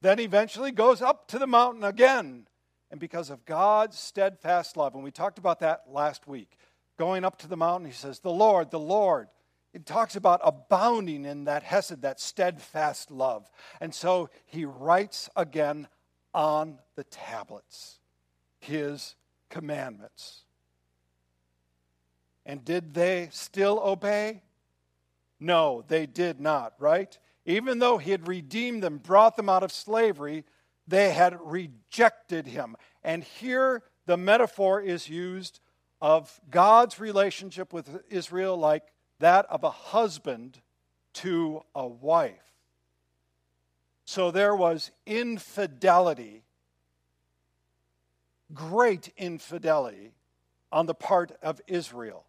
Then 0.00 0.20
eventually 0.20 0.72
goes 0.72 1.02
up 1.02 1.28
to 1.28 1.38
the 1.38 1.46
mountain 1.46 1.84
again. 1.84 2.46
And 2.90 2.98
because 2.98 3.28
of 3.28 3.44
God's 3.44 3.98
steadfast 3.98 4.78
love, 4.78 4.94
and 4.94 5.04
we 5.04 5.10
talked 5.10 5.36
about 5.36 5.60
that 5.60 5.82
last 5.90 6.26
week, 6.26 6.56
going 6.96 7.24
up 7.24 7.38
to 7.38 7.48
the 7.48 7.56
mountain, 7.56 7.86
he 7.86 7.94
says, 7.94 8.20
The 8.20 8.30
Lord, 8.30 8.70
the 8.70 8.78
Lord. 8.78 9.28
It 9.72 9.86
talks 9.86 10.14
about 10.14 10.40
abounding 10.44 11.24
in 11.24 11.44
that 11.44 11.64
hesed, 11.64 12.02
that 12.02 12.20
steadfast 12.20 13.10
love. 13.10 13.50
And 13.80 13.92
so 13.92 14.30
he 14.46 14.64
writes 14.64 15.28
again 15.34 15.88
on 16.32 16.78
the 16.94 17.02
tablets 17.04 17.98
his 18.60 19.16
commandments. 19.50 20.44
And 22.46 22.64
did 22.64 22.94
they 22.94 23.28
still 23.32 23.80
obey? 23.84 24.42
No, 25.40 25.84
they 25.88 26.06
did 26.06 26.40
not, 26.40 26.74
right? 26.78 27.18
Even 27.44 27.78
though 27.78 27.98
he 27.98 28.10
had 28.10 28.28
redeemed 28.28 28.82
them, 28.82 28.98
brought 28.98 29.36
them 29.36 29.48
out 29.48 29.62
of 29.62 29.72
slavery, 29.72 30.44
they 30.86 31.10
had 31.10 31.38
rejected 31.40 32.46
him. 32.46 32.76
And 33.02 33.24
here 33.24 33.82
the 34.06 34.16
metaphor 34.16 34.80
is 34.80 35.08
used 35.08 35.60
of 36.04 36.38
God's 36.50 37.00
relationship 37.00 37.72
with 37.72 37.88
Israel 38.10 38.58
like 38.58 38.92
that 39.20 39.46
of 39.46 39.64
a 39.64 39.70
husband 39.70 40.60
to 41.14 41.62
a 41.74 41.86
wife. 41.86 42.44
So 44.04 44.30
there 44.30 44.54
was 44.54 44.90
infidelity, 45.06 46.42
great 48.52 49.14
infidelity 49.16 50.12
on 50.70 50.84
the 50.84 50.92
part 50.92 51.32
of 51.42 51.62
Israel. 51.66 52.26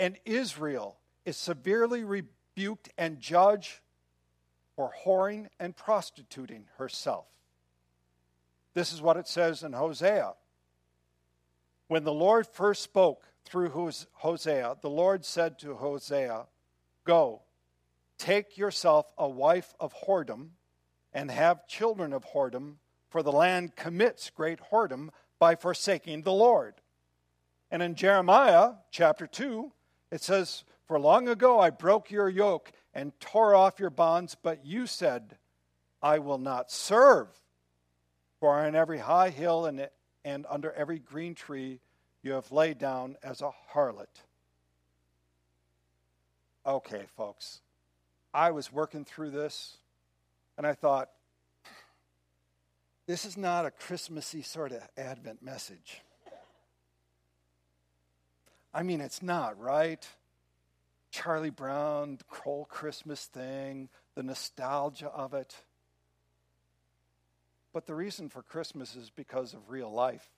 And 0.00 0.16
Israel 0.24 0.96
is 1.26 1.36
severely 1.36 2.02
rebuked 2.02 2.88
and 2.96 3.20
judged 3.20 3.80
for 4.74 4.90
whoring 5.04 5.48
and 5.60 5.76
prostituting 5.76 6.64
herself. 6.78 7.26
This 8.72 8.94
is 8.94 9.02
what 9.02 9.18
it 9.18 9.28
says 9.28 9.62
in 9.62 9.74
Hosea 9.74 10.32
when 11.88 12.04
the 12.04 12.12
Lord 12.12 12.46
first 12.46 12.82
spoke 12.82 13.24
through 13.44 13.70
Hosea, 14.14 14.76
the 14.80 14.90
Lord 14.90 15.24
said 15.24 15.58
to 15.60 15.74
Hosea, 15.74 16.46
Go, 17.04 17.42
take 18.18 18.58
yourself 18.58 19.12
a 19.16 19.28
wife 19.28 19.74
of 19.78 19.94
whoredom 19.94 20.50
and 21.12 21.30
have 21.30 21.66
children 21.68 22.12
of 22.12 22.24
whoredom, 22.26 22.76
for 23.08 23.22
the 23.22 23.32
land 23.32 23.76
commits 23.76 24.30
great 24.30 24.58
whoredom 24.70 25.10
by 25.38 25.54
forsaking 25.54 26.22
the 26.22 26.32
Lord. 26.32 26.74
And 27.70 27.82
in 27.82 27.94
Jeremiah 27.94 28.72
chapter 28.90 29.26
2, 29.26 29.72
it 30.10 30.22
says, 30.22 30.64
For 30.86 30.98
long 30.98 31.28
ago 31.28 31.60
I 31.60 31.70
broke 31.70 32.10
your 32.10 32.28
yoke 32.28 32.72
and 32.94 33.18
tore 33.20 33.54
off 33.54 33.78
your 33.78 33.90
bonds, 33.90 34.36
but 34.40 34.64
you 34.64 34.86
said, 34.86 35.36
I 36.02 36.18
will 36.18 36.38
not 36.38 36.70
serve. 36.70 37.28
For 38.40 38.58
on 38.58 38.74
every 38.74 38.98
high 38.98 39.30
hill 39.30 39.66
and 39.66 39.88
and 40.26 40.44
under 40.50 40.72
every 40.72 40.98
green 40.98 41.36
tree 41.36 41.78
you 42.20 42.32
have 42.32 42.50
laid 42.50 42.78
down 42.78 43.16
as 43.22 43.40
a 43.40 43.52
harlot. 43.72 44.08
Okay, 46.66 47.04
folks, 47.16 47.60
I 48.34 48.50
was 48.50 48.72
working 48.72 49.04
through 49.04 49.30
this 49.30 49.76
and 50.58 50.66
I 50.66 50.74
thought, 50.74 51.10
this 53.06 53.24
is 53.24 53.36
not 53.36 53.66
a 53.66 53.70
Christmassy 53.70 54.42
sort 54.42 54.72
of 54.72 54.82
Advent 54.98 55.44
message. 55.44 56.02
I 58.74 58.82
mean, 58.82 59.00
it's 59.00 59.22
not, 59.22 59.56
right? 59.60 60.04
Charlie 61.12 61.50
Brown, 61.50 62.16
the 62.16 62.36
whole 62.40 62.64
Christmas 62.64 63.26
thing, 63.26 63.88
the 64.16 64.24
nostalgia 64.24 65.06
of 65.06 65.34
it. 65.34 65.54
But 67.76 67.84
the 67.84 67.94
reason 67.94 68.30
for 68.30 68.40
Christmas 68.40 68.96
is 68.96 69.10
because 69.10 69.52
of 69.52 69.68
real 69.68 69.92
life. 69.92 70.30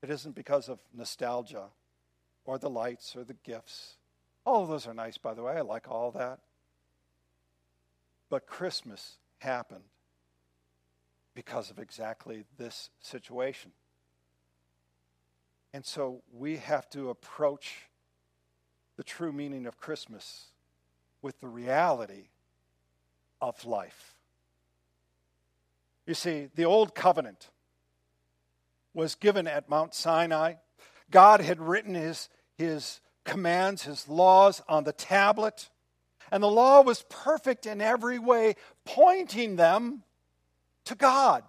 It 0.00 0.10
isn't 0.10 0.36
because 0.36 0.68
of 0.68 0.78
nostalgia 0.94 1.70
or 2.44 2.56
the 2.56 2.70
lights 2.70 3.16
or 3.16 3.24
the 3.24 3.34
gifts. 3.34 3.96
All 4.46 4.64
those 4.64 4.86
are 4.86 4.94
nice, 4.94 5.18
by 5.18 5.34
the 5.34 5.42
way. 5.42 5.54
I 5.54 5.62
like 5.62 5.90
all 5.90 6.12
that. 6.12 6.38
But 8.30 8.46
Christmas 8.46 9.16
happened 9.38 9.82
because 11.34 11.68
of 11.68 11.80
exactly 11.80 12.44
this 12.58 12.90
situation. 13.00 13.72
And 15.74 15.84
so 15.84 16.22
we 16.32 16.58
have 16.58 16.88
to 16.90 17.10
approach 17.10 17.88
the 18.96 19.02
true 19.02 19.32
meaning 19.32 19.66
of 19.66 19.80
Christmas 19.80 20.52
with 21.22 21.40
the 21.40 21.48
reality 21.48 22.28
of 23.40 23.64
life. 23.64 24.14
You 26.08 26.14
see, 26.14 26.48
the 26.54 26.64
old 26.64 26.94
covenant 26.94 27.50
was 28.94 29.14
given 29.14 29.46
at 29.46 29.68
Mount 29.68 29.94
Sinai. 29.94 30.54
God 31.10 31.42
had 31.42 31.60
written 31.60 31.94
his, 31.94 32.30
his 32.56 33.02
commands, 33.24 33.82
his 33.82 34.08
laws 34.08 34.62
on 34.70 34.84
the 34.84 34.94
tablet. 34.94 35.68
And 36.32 36.42
the 36.42 36.50
law 36.50 36.80
was 36.80 37.04
perfect 37.10 37.66
in 37.66 37.82
every 37.82 38.18
way, 38.18 38.56
pointing 38.86 39.56
them 39.56 40.02
to 40.86 40.94
God. 40.94 41.44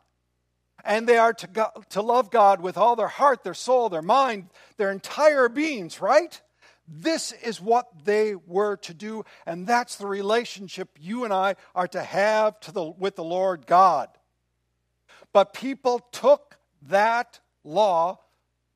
And 0.83 1.07
they 1.07 1.17
are 1.17 1.33
to, 1.35 1.47
go, 1.47 1.67
to 1.91 2.01
love 2.01 2.29
God 2.29 2.59
with 2.59 2.77
all 2.77 2.97
their 2.97 3.07
heart, 3.07 3.45
their 3.45 3.53
soul, 3.53 3.87
their 3.87 4.01
mind, 4.01 4.49
their 4.75 4.91
entire 4.91 5.47
beings, 5.47 6.01
right? 6.01 6.41
This 6.85 7.31
is 7.31 7.61
what 7.61 7.87
they 8.03 8.35
were 8.35 8.75
to 8.75 8.93
do, 8.93 9.23
and 9.45 9.65
that's 9.65 9.95
the 9.95 10.07
relationship 10.07 10.89
you 10.99 11.23
and 11.23 11.31
I 11.31 11.55
are 11.73 11.87
to 11.87 12.03
have 12.03 12.59
to 12.61 12.73
the, 12.73 12.83
with 12.83 13.15
the 13.15 13.23
Lord 13.23 13.65
God. 13.65 14.09
But 15.33 15.53
people 15.53 15.99
took 16.11 16.57
that 16.83 17.39
law, 17.63 18.19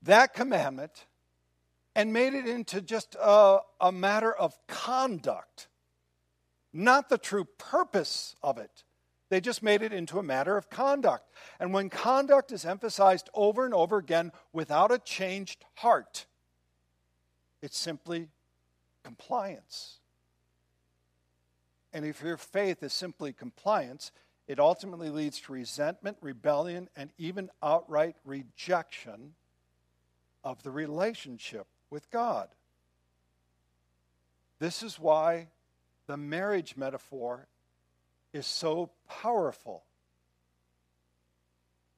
that 0.01 0.33
commandment, 0.33 1.05
and 1.95 2.13
made 2.13 2.33
it 2.33 2.47
into 2.47 2.81
just 2.81 3.15
a, 3.21 3.59
a 3.79 3.91
matter 3.91 4.33
of 4.33 4.55
conduct, 4.67 5.67
not 6.71 7.09
the 7.09 7.17
true 7.17 7.45
purpose 7.57 8.35
of 8.41 8.57
it. 8.57 8.83
They 9.29 9.41
just 9.41 9.63
made 9.63 9.81
it 9.81 9.93
into 9.93 10.19
a 10.19 10.23
matter 10.23 10.57
of 10.57 10.69
conduct. 10.69 11.31
And 11.59 11.73
when 11.73 11.89
conduct 11.89 12.51
is 12.51 12.65
emphasized 12.65 13.29
over 13.33 13.65
and 13.65 13.73
over 13.73 13.97
again 13.97 14.31
without 14.51 14.91
a 14.91 14.99
changed 14.99 15.65
heart, 15.75 16.25
it's 17.61 17.77
simply 17.77 18.27
compliance. 19.03 19.99
And 21.93 22.05
if 22.05 22.21
your 22.21 22.37
faith 22.37 22.83
is 22.83 22.93
simply 22.93 23.33
compliance, 23.33 24.11
it 24.47 24.59
ultimately 24.59 25.09
leads 25.09 25.39
to 25.41 25.53
resentment, 25.53 26.17
rebellion, 26.21 26.89
and 26.95 27.11
even 27.17 27.49
outright 27.61 28.15
rejection 28.25 29.33
of 30.43 30.61
the 30.63 30.71
relationship 30.71 31.65
with 31.89 32.09
God. 32.11 32.49
This 34.59 34.83
is 34.83 34.99
why 34.99 35.47
the 36.07 36.17
marriage 36.17 36.75
metaphor 36.75 37.47
is 38.33 38.45
so 38.45 38.89
powerful. 39.07 39.83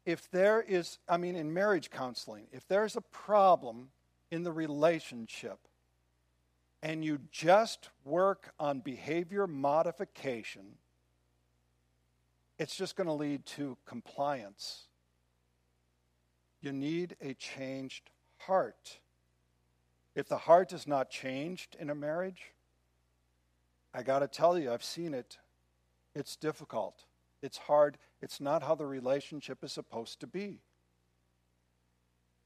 If 0.06 0.30
there 0.30 0.62
is, 0.62 1.00
I 1.10 1.18
mean, 1.18 1.36
in 1.36 1.54
marriage 1.54 1.90
counseling, 1.90 2.46
if 2.52 2.68
there's 2.68 2.96
a 2.96 3.02
problem 3.02 3.90
in 4.30 4.44
the 4.44 4.52
relationship 4.52 5.58
and 6.84 7.04
you 7.04 7.20
just 7.32 7.90
work 8.04 8.54
on 8.60 8.82
behavior 8.82 9.48
modification, 9.48 10.78
it's 12.58 12.76
just 12.76 12.96
going 12.96 13.08
to 13.08 13.14
lead 13.14 13.46
to 13.46 13.78
compliance. 13.86 14.84
You 16.62 16.72
need 16.72 17.16
a 17.22 17.34
changed 17.34 18.10
heart. 18.38 19.00
If 20.16 20.28
the 20.30 20.38
heart 20.38 20.72
is 20.72 20.88
not 20.88 21.10
changed 21.10 21.76
in 21.80 21.90
a 21.90 21.96
marriage, 21.96 22.54
I 23.94 24.04
got 24.04 24.20
to 24.20 24.28
tell 24.28 24.58
you, 24.58 24.72
I've 24.72 24.84
seen 24.84 25.14
it. 25.14 25.38
It's 26.16 26.36
difficult. 26.36 27.04
It's 27.42 27.58
hard. 27.58 27.98
It's 28.22 28.40
not 28.40 28.64
how 28.64 28.76
the 28.76 28.86
relationship 28.86 29.64
is 29.64 29.72
supposed 29.72 30.22
to 30.22 30.28
be. 30.28 30.62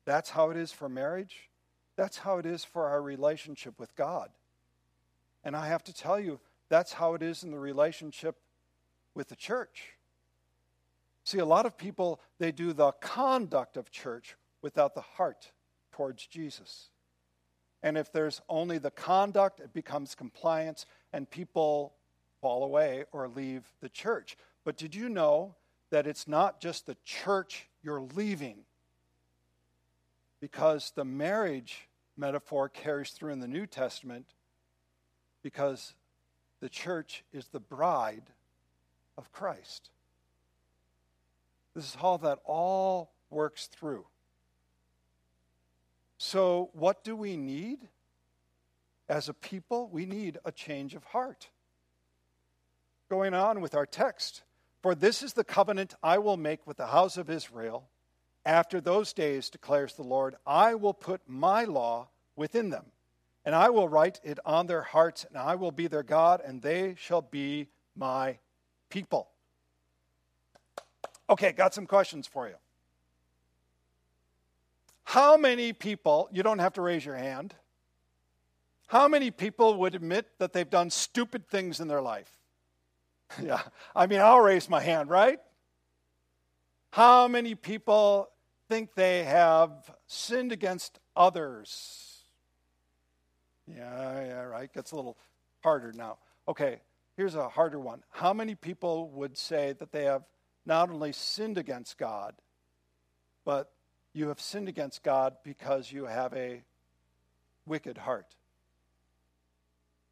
That's 0.06 0.32
how 0.32 0.50
it 0.50 0.58
is 0.58 0.72
for 0.72 0.90
marriage. 0.90 1.50
That's 1.96 2.18
how 2.18 2.40
it 2.40 2.46
is 2.46 2.64
for 2.64 2.88
our 2.88 3.02
relationship 3.02 3.80
with 3.80 3.96
God. 3.96 4.30
And 5.44 5.56
I 5.56 5.68
have 5.68 5.84
to 5.84 5.94
tell 5.94 6.20
you, 6.20 6.40
that's 6.68 6.94
how 6.94 7.14
it 7.14 7.22
is 7.22 7.44
in 7.44 7.52
the 7.52 7.60
relationship 7.60 8.36
with 9.14 9.30
the 9.30 9.36
church. 9.36 9.94
See, 11.24 11.40
a 11.40 11.46
lot 11.46 11.66
of 11.66 11.78
people, 11.78 12.20
they 12.40 12.52
do 12.52 12.74
the 12.74 12.92
conduct 12.94 13.78
of 13.78 13.92
church 13.92 14.36
without 14.62 14.96
the 14.96 15.02
heart 15.02 15.52
towards 15.92 16.26
Jesus. 16.26 16.90
And 17.84 17.98
if 17.98 18.12
there's 18.12 18.42
only 18.50 18.78
the 18.78 18.92
conduct, 18.92 19.60
it 19.60 19.74
becomes 19.74 20.16
compliance, 20.16 20.86
and 21.14 21.30
people 21.30 21.94
fall 22.42 22.64
away 22.64 23.06
or 23.12 23.28
leave 23.28 23.64
the 23.82 23.90
church. 23.90 24.38
But 24.64 24.78
did 24.78 24.96
you 24.96 25.10
know 25.10 25.56
that 25.90 26.08
it's 26.08 26.28
not 26.28 26.60
just 26.60 26.86
the 26.86 26.98
church 27.04 27.68
you're 27.84 28.02
leaving? 28.02 28.60
Because 30.42 30.92
the 30.96 31.06
marriage 31.06 31.88
metaphor 32.18 32.70
carries 32.70 33.12
through 33.12 33.32
in 33.32 33.40
the 33.40 33.48
New 33.48 33.66
Testament 33.66 34.34
because 35.42 35.94
the 36.60 36.70
church 36.70 37.24
is 37.32 37.48
the 37.48 37.60
bride 37.60 38.24
of 39.18 39.32
Christ. 39.32 39.90
This 41.76 41.86
is 41.86 41.96
how 41.96 42.18
that 42.18 42.40
all 42.46 43.12
works 43.30 43.68
through. 43.68 44.06
So, 46.18 46.70
what 46.74 47.04
do 47.04 47.16
we 47.16 47.38
need 47.38 47.80
as 49.08 49.30
a 49.30 49.34
people? 49.34 49.90
We 49.92 50.06
need 50.06 50.38
a 50.44 50.52
change 50.52 50.96
of 50.96 51.04
heart. 51.06 51.50
Going 53.10 53.34
on 53.34 53.62
with 53.62 53.74
our 53.74 53.86
text. 53.86 54.44
For 54.82 54.96
this 54.96 55.24
is 55.24 55.34
the 55.34 55.44
covenant 55.44 55.94
I 56.04 56.18
will 56.18 56.38
make 56.38 56.66
with 56.66 56.78
the 56.78 56.88
house 56.88 57.18
of 57.18 57.30
Israel 57.30 57.90
after 58.46 58.82
those 58.82 59.14
days, 59.14 59.50
declares 59.50 59.94
the 59.94 60.04
Lord, 60.04 60.36
I 60.46 60.76
will 60.76 60.94
put 60.94 61.22
my 61.28 61.66
law 61.66 62.10
within 62.36 62.70
them, 62.70 62.86
and 63.46 63.54
I 63.54 63.70
will 63.70 63.90
write 63.90 64.20
it 64.24 64.40
on 64.46 64.68
their 64.68 64.82
hearts, 64.82 65.26
and 65.26 65.38
I 65.38 65.56
will 65.56 65.72
be 65.72 65.88
their 65.88 66.04
God, 66.04 66.42
and 66.44 66.62
they 66.62 66.96
shall 66.98 67.22
be 67.22 67.68
my 67.96 68.40
people. 68.90 69.30
Okay, 71.30 71.52
got 71.52 71.74
some 71.74 71.86
questions 71.86 72.26
for 72.26 72.48
you. 72.48 72.56
How 75.04 75.38
many 75.38 75.74
people, 75.74 76.30
you 76.32 76.44
don't 76.44 76.60
have 76.60 76.74
to 76.74 76.82
raise 76.82 77.06
your 77.06 77.16
hand, 77.16 77.56
how 78.88 79.08
many 79.08 79.30
people 79.30 79.78
would 79.78 79.94
admit 79.94 80.28
that 80.40 80.54
they've 80.54 80.70
done 80.70 80.90
stupid 80.90 81.48
things 81.48 81.80
in 81.80 81.88
their 81.88 82.02
life? 82.02 82.40
yeah, 83.42 83.62
I 83.96 84.08
mean, 84.08 84.20
I'll 84.20 84.40
raise 84.40 84.68
my 84.70 84.82
hand, 84.82 85.10
right? 85.10 85.40
How 86.92 87.28
many 87.28 87.54
people 87.54 88.30
think 88.68 88.96
they 88.96 89.24
have 89.24 89.72
sinned 90.08 90.52
against 90.52 91.00
others? 91.16 92.24
Yeah, 93.68 94.26
yeah, 94.26 94.42
right. 94.42 94.74
Gets 94.74 94.92
a 94.92 94.96
little 94.96 95.18
harder 95.62 95.94
now. 95.94 96.18
Okay, 96.48 96.82
here's 97.16 97.36
a 97.36 97.48
harder 97.48 97.80
one. 97.80 98.04
How 98.10 98.34
many 98.34 98.56
people 98.56 99.10
would 99.12 99.38
say 99.38 99.74
that 99.74 99.92
they 99.92 100.06
have 100.06 100.24
not 100.70 100.92
only 100.92 101.12
sinned 101.12 101.58
against 101.58 101.98
God, 101.98 102.36
but 103.44 103.72
you 104.14 104.28
have 104.28 104.40
sinned 104.40 104.70
against 104.70 105.02
God 105.02 105.36
because 105.44 105.92
you 105.92 106.06
have 106.06 106.32
a 106.36 106.62
wicked 107.66 107.98
heart? 107.98 108.36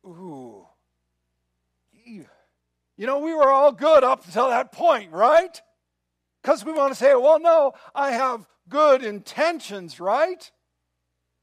Ooh. 0.03 0.65
You 2.03 2.25
know, 2.97 3.19
we 3.19 3.35
were 3.35 3.51
all 3.51 3.71
good 3.71 4.03
up 4.03 4.25
until 4.25 4.49
that 4.49 4.71
point, 4.71 5.11
right? 5.11 5.61
Because 6.41 6.65
we 6.65 6.71
want 6.71 6.91
to 6.91 6.97
say, 6.97 7.13
well, 7.13 7.39
no, 7.39 7.73
I 7.93 8.11
have 8.11 8.47
good 8.67 9.03
intentions, 9.03 9.99
right? 9.99 10.51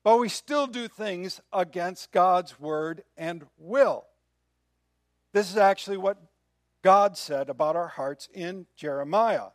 But 0.03 0.19
we 0.19 0.29
still 0.29 0.67
do 0.67 0.89
things 0.89 1.41
against 1.53 2.11
God's 2.11 2.59
word 2.59 3.05
and 3.17 3.45
will. 3.59 4.07
This 5.33 5.51
is 5.51 5.57
actually 5.57 5.99
what 5.99 6.19
God 6.85 7.17
said 7.17 7.49
about 7.49 7.77
our 7.77 7.89
hearts 7.89 8.29
in 8.35 8.67
Jeremiah. 8.77 9.49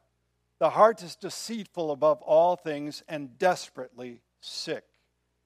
The 0.58 0.72
heart 0.72 1.04
is 1.04 1.16
deceitful 1.16 1.92
above 1.92 2.24
all 2.24 2.56
things 2.56 3.04
and 3.08 3.38
desperately 3.38 4.24
sick. 4.42 4.84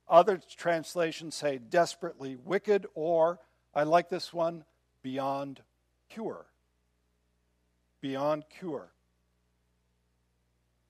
Other 0.07 0.39
translations 0.57 1.35
say 1.35 1.57
desperately 1.57 2.37
wicked, 2.37 2.87
or 2.95 3.39
I 3.75 3.83
like 3.83 4.09
this 4.09 4.33
one, 4.33 4.63
beyond 5.01 5.59
cure. 6.07 6.45
Beyond 7.99 8.45
cure. 8.49 8.93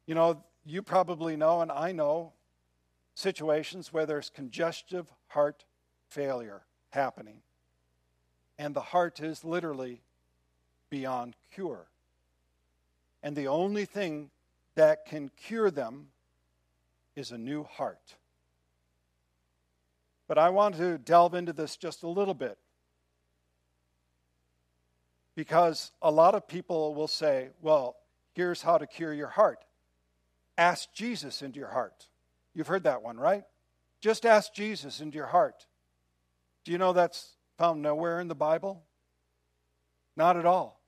You 0.05 0.13
know, 0.13 0.43
you 0.63 0.83
probably 0.83 1.35
know, 1.35 1.61
and 1.61 1.71
I 1.71 1.91
know, 1.91 2.33
situations 3.15 3.91
where 3.91 4.05
there's 4.05 4.29
congestive 4.29 5.11
heart 5.29 5.65
failure 6.09 6.61
happening. 6.91 7.41
And 8.59 8.75
the 8.75 8.81
heart 8.81 9.19
is 9.21 9.43
literally 9.43 10.02
beyond 10.93 11.35
cure. 11.51 11.87
And 13.23 13.35
the 13.35 13.47
only 13.47 13.85
thing 13.85 14.29
that 14.75 15.07
can 15.07 15.31
cure 15.35 15.71
them 15.71 16.09
is 17.15 17.31
a 17.31 17.37
new 17.37 17.63
heart. 17.63 18.13
But 20.27 20.37
I 20.37 20.49
want 20.49 20.75
to 20.75 20.99
delve 20.99 21.33
into 21.33 21.51
this 21.51 21.77
just 21.77 22.03
a 22.03 22.07
little 22.07 22.35
bit. 22.35 22.59
Because 25.35 25.91
a 25.99 26.11
lot 26.11 26.35
of 26.35 26.47
people 26.47 26.93
will 26.93 27.07
say, 27.07 27.49
well, 27.59 27.95
here's 28.33 28.61
how 28.61 28.77
to 28.77 28.85
cure 28.85 29.13
your 29.13 29.29
heart 29.29 29.65
ask 30.59 30.93
Jesus 30.93 31.41
into 31.41 31.57
your 31.57 31.69
heart. 31.69 32.05
You've 32.53 32.67
heard 32.67 32.83
that 32.83 33.01
one, 33.01 33.17
right? 33.17 33.45
Just 33.99 34.27
ask 34.27 34.53
Jesus 34.53 35.01
into 35.01 35.17
your 35.17 35.25
heart. 35.25 35.65
Do 36.63 36.71
you 36.71 36.77
know 36.77 36.93
that's 36.93 37.31
found 37.57 37.81
nowhere 37.81 38.19
in 38.19 38.27
the 38.27 38.35
Bible? 38.35 38.83
Not 40.15 40.37
at 40.37 40.45
all. 40.45 40.82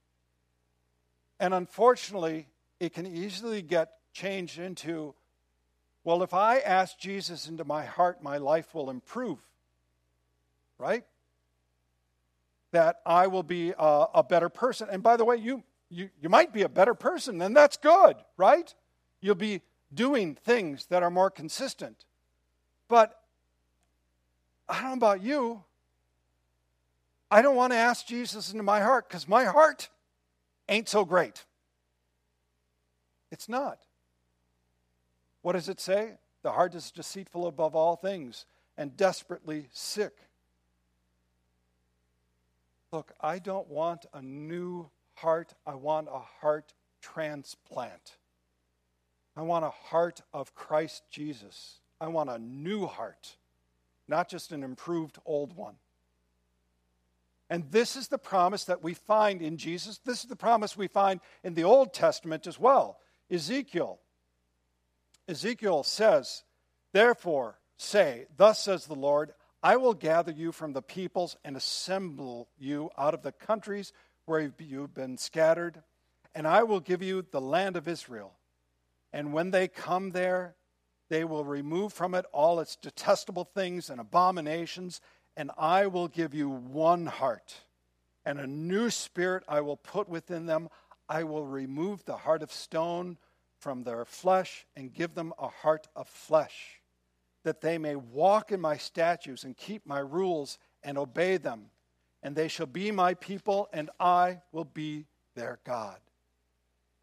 And 1.40 1.54
unfortunately, 1.54 2.48
it 2.80 2.94
can 2.94 3.06
easily 3.06 3.62
get 3.62 3.92
changed 4.14 4.60
into 4.60 5.14
well, 6.06 6.22
if 6.22 6.36
I 6.36 6.60
ask 6.60 7.00
Jesus 7.00 7.50
into 7.50 7.66
my 7.66 7.84
heart, 7.84 8.22
my 8.22 8.38
life 8.38 8.76
will 8.76 8.92
improve, 8.92 9.40
right? 10.78 11.04
That 12.74 12.98
I 13.08 13.26
will 13.26 13.42
be 13.42 13.72
a, 13.72 14.06
a 14.14 14.24
better 14.24 14.48
person. 14.48 14.88
And 14.92 15.02
by 15.02 15.18
the 15.18 15.26
way, 15.26 15.38
you, 15.38 15.64
you, 15.90 16.12
you 16.22 16.30
might 16.30 16.54
be 16.54 16.62
a 16.62 16.70
better 16.70 16.94
person, 16.94 17.42
and 17.42 17.56
that's 17.56 17.78
good, 17.78 18.18
right? 18.38 18.72
You'll 19.20 19.34
be 19.34 19.64
doing 19.92 20.36
things 20.36 20.86
that 20.92 21.02
are 21.02 21.10
more 21.10 21.32
consistent. 21.32 22.06
But 22.88 23.20
I 24.70 24.82
don't 24.82 24.92
know 24.92 25.08
about 25.08 25.24
you. 25.24 25.64
I 27.32 27.42
don't 27.42 27.56
want 27.56 27.74
to 27.74 27.78
ask 27.78 28.06
Jesus 28.06 28.52
into 28.52 28.64
my 28.64 28.82
heart 28.82 29.10
because 29.10 29.28
my 29.28 29.46
heart 29.46 29.90
ain't 30.68 30.90
so 30.90 31.06
great. 31.06 31.46
It's 33.32 33.50
not. 33.50 33.80
What 35.42 35.54
does 35.54 35.70
it 35.70 35.80
say? 35.80 36.18
The 36.42 36.52
heart 36.52 36.76
is 36.76 36.92
deceitful 36.92 37.48
above 37.48 37.76
all 37.76 37.96
things 37.96 38.46
and 38.78 38.96
desperately 38.96 39.68
sick. 39.72 40.14
Look, 42.92 43.14
I 43.20 43.40
don't 43.40 43.68
want 43.68 44.06
a 44.14 44.22
new 44.22 44.90
heart, 45.16 45.54
I 45.66 45.76
want 45.76 46.08
a 46.12 46.20
heart 46.20 46.74
transplant. 47.02 48.18
I 49.36 49.42
want 49.42 49.66
a 49.66 49.70
heart 49.70 50.22
of 50.34 50.56
Christ 50.56 51.04
Jesus. 51.10 51.80
I 52.00 52.08
want 52.08 52.30
a 52.30 52.38
new 52.38 52.86
heart, 52.86 53.36
not 54.08 54.30
just 54.30 54.52
an 54.52 54.64
improved 54.64 55.18
old 55.26 55.56
one. 55.56 55.76
And 57.50 57.72
this 57.72 57.96
is 57.96 58.08
the 58.08 58.18
promise 58.18 58.66
that 58.66 58.84
we 58.84 58.94
find 58.94 59.42
in 59.42 59.58
Jesus. 59.58 60.00
This 60.00 60.24
is 60.24 60.30
the 60.30 60.36
promise 60.36 60.76
we 60.76 60.88
find 60.88 61.20
in 61.44 61.54
the 61.54 61.64
Old 61.64 61.94
Testament 61.94 62.48
as 62.48 62.60
well. 62.60 62.98
Ezekiel. 63.30 64.00
Ezekiel 65.28 65.84
says, 65.84 66.44
Therefore, 66.92 67.60
say, 67.78 68.26
Thus 68.36 68.64
says 68.64 68.86
the 68.86 68.96
Lord, 68.96 69.34
I 69.62 69.78
will 69.78 69.94
gather 69.94 70.32
you 70.32 70.52
from 70.52 70.74
the 70.74 70.82
peoples 70.82 71.38
and 71.44 71.58
assemble 71.58 72.50
you 72.58 72.90
out 72.98 73.14
of 73.14 73.22
the 73.22 73.32
countries 73.32 73.94
where 74.26 74.52
you've 74.60 74.94
been 74.94 75.18
scattered, 75.18 75.82
and 76.34 76.48
I 76.48 76.64
will 76.64 76.80
give 76.80 77.02
you 77.02 77.26
the 77.32 77.42
land 77.42 77.76
of 77.76 77.88
Israel. 77.88 78.34
And 79.14 79.34
when 79.34 79.52
they 79.52 79.68
come 79.68 80.12
there, 80.12 80.56
they 81.10 81.24
will 81.24 81.46
remove 81.46 81.94
from 81.94 82.16
it 82.16 82.26
all 82.32 82.60
its 82.60 82.76
detestable 82.76 83.44
things 83.44 83.90
and 83.90 84.02
abominations, 84.02 85.02
and 85.38 85.52
I 85.58 85.88
will 85.88 86.08
give 86.08 86.34
you 86.34 86.50
one 86.50 87.06
heart, 87.06 87.56
and 88.26 88.40
a 88.40 88.48
new 88.48 88.90
spirit 88.90 89.44
I 89.48 89.62
will 89.62 89.78
put 89.78 90.08
within 90.10 90.46
them. 90.46 90.70
I 91.08 91.24
will 91.24 91.46
remove 91.46 92.06
the 92.06 92.18
heart 92.18 92.42
of 92.42 92.52
stone 92.52 93.18
from 93.60 93.84
their 93.84 94.06
flesh 94.06 94.66
and 94.76 94.94
give 94.94 95.14
them 95.16 95.34
a 95.38 95.48
heart 95.48 95.88
of 95.96 96.08
flesh, 96.08 96.82
that 97.44 97.62
they 97.62 97.78
may 97.78 97.96
walk 97.96 98.52
in 98.52 98.60
my 98.60 98.78
statutes 98.78 99.44
and 99.44 99.56
keep 99.56 99.86
my 99.86 100.00
rules 100.00 100.58
and 100.84 100.98
obey 100.98 101.38
them 101.38 101.70
and 102.26 102.36
they 102.36 102.48
shall 102.48 102.66
be 102.66 102.90
my 102.90 103.14
people, 103.14 103.70
and 103.72 103.92
I 104.00 104.42
will 104.52 104.66
be 104.66 105.06
their 105.36 105.60
God. 105.64 106.00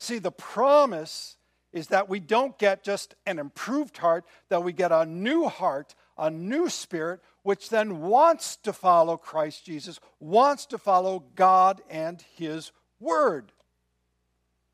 See, 0.01 0.19
the 0.19 0.33
promise 0.33 1.37
is 1.73 1.87
that 1.87 2.09
we 2.09 2.19
don't 2.19 2.59
get 2.59 2.83
just 2.83 3.15
an 3.25 3.39
improved 3.39 3.97
heart, 3.99 4.25
that 4.49 4.65
we 4.65 4.73
get 4.73 4.91
a 4.91 5.07
new 5.07 5.47
heart, 5.47 5.95
a 6.17 6.31
new 6.31 6.69
spirit, 6.69 7.21
which 7.43 7.69
then 7.69 8.01
wants 8.01 8.57
to 8.57 8.73
follow 8.73 9.17
Christ 9.17 9.65
Jesus, 9.65 9.99
wants 10.21 10.67
to 10.67 10.79
follow 10.79 11.25
God 11.35 11.81
and 11.91 12.23
His 12.37 12.73
Word. 13.01 13.53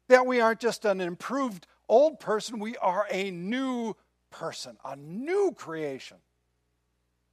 That 0.08 0.26
we 0.26 0.40
aren't 0.40 0.60
just 0.60 0.84
an 0.84 1.00
improved 1.00 1.66
old 1.88 2.20
person, 2.20 2.58
we 2.58 2.76
are 2.76 3.06
a 3.10 3.30
new 3.30 3.94
person, 4.30 4.76
a 4.84 4.96
new 4.96 5.52
creation. 5.56 6.18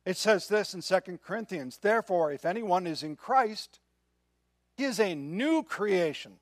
It 0.05 0.17
says 0.17 0.47
this 0.47 0.73
in 0.73 0.81
2 0.81 1.17
Corinthians 1.17 1.77
Therefore, 1.77 2.31
if 2.31 2.45
anyone 2.45 2.87
is 2.87 3.03
in 3.03 3.15
Christ, 3.15 3.79
he 4.77 4.83
is 4.83 4.99
a 4.99 5.15
new 5.15 5.63
creation. 5.63 6.33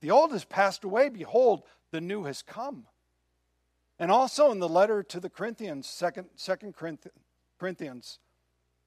The 0.00 0.10
old 0.10 0.32
has 0.32 0.44
passed 0.44 0.84
away. 0.84 1.08
Behold, 1.08 1.62
the 1.90 2.00
new 2.00 2.24
has 2.24 2.42
come. 2.42 2.86
And 4.00 4.10
also 4.10 4.50
in 4.50 4.60
the 4.60 4.68
letter 4.68 5.02
to 5.02 5.20
the 5.20 5.28
Corinthians, 5.28 5.86
2nd, 5.86 6.24
2nd 6.38 6.96
Corinthians, 7.58 8.18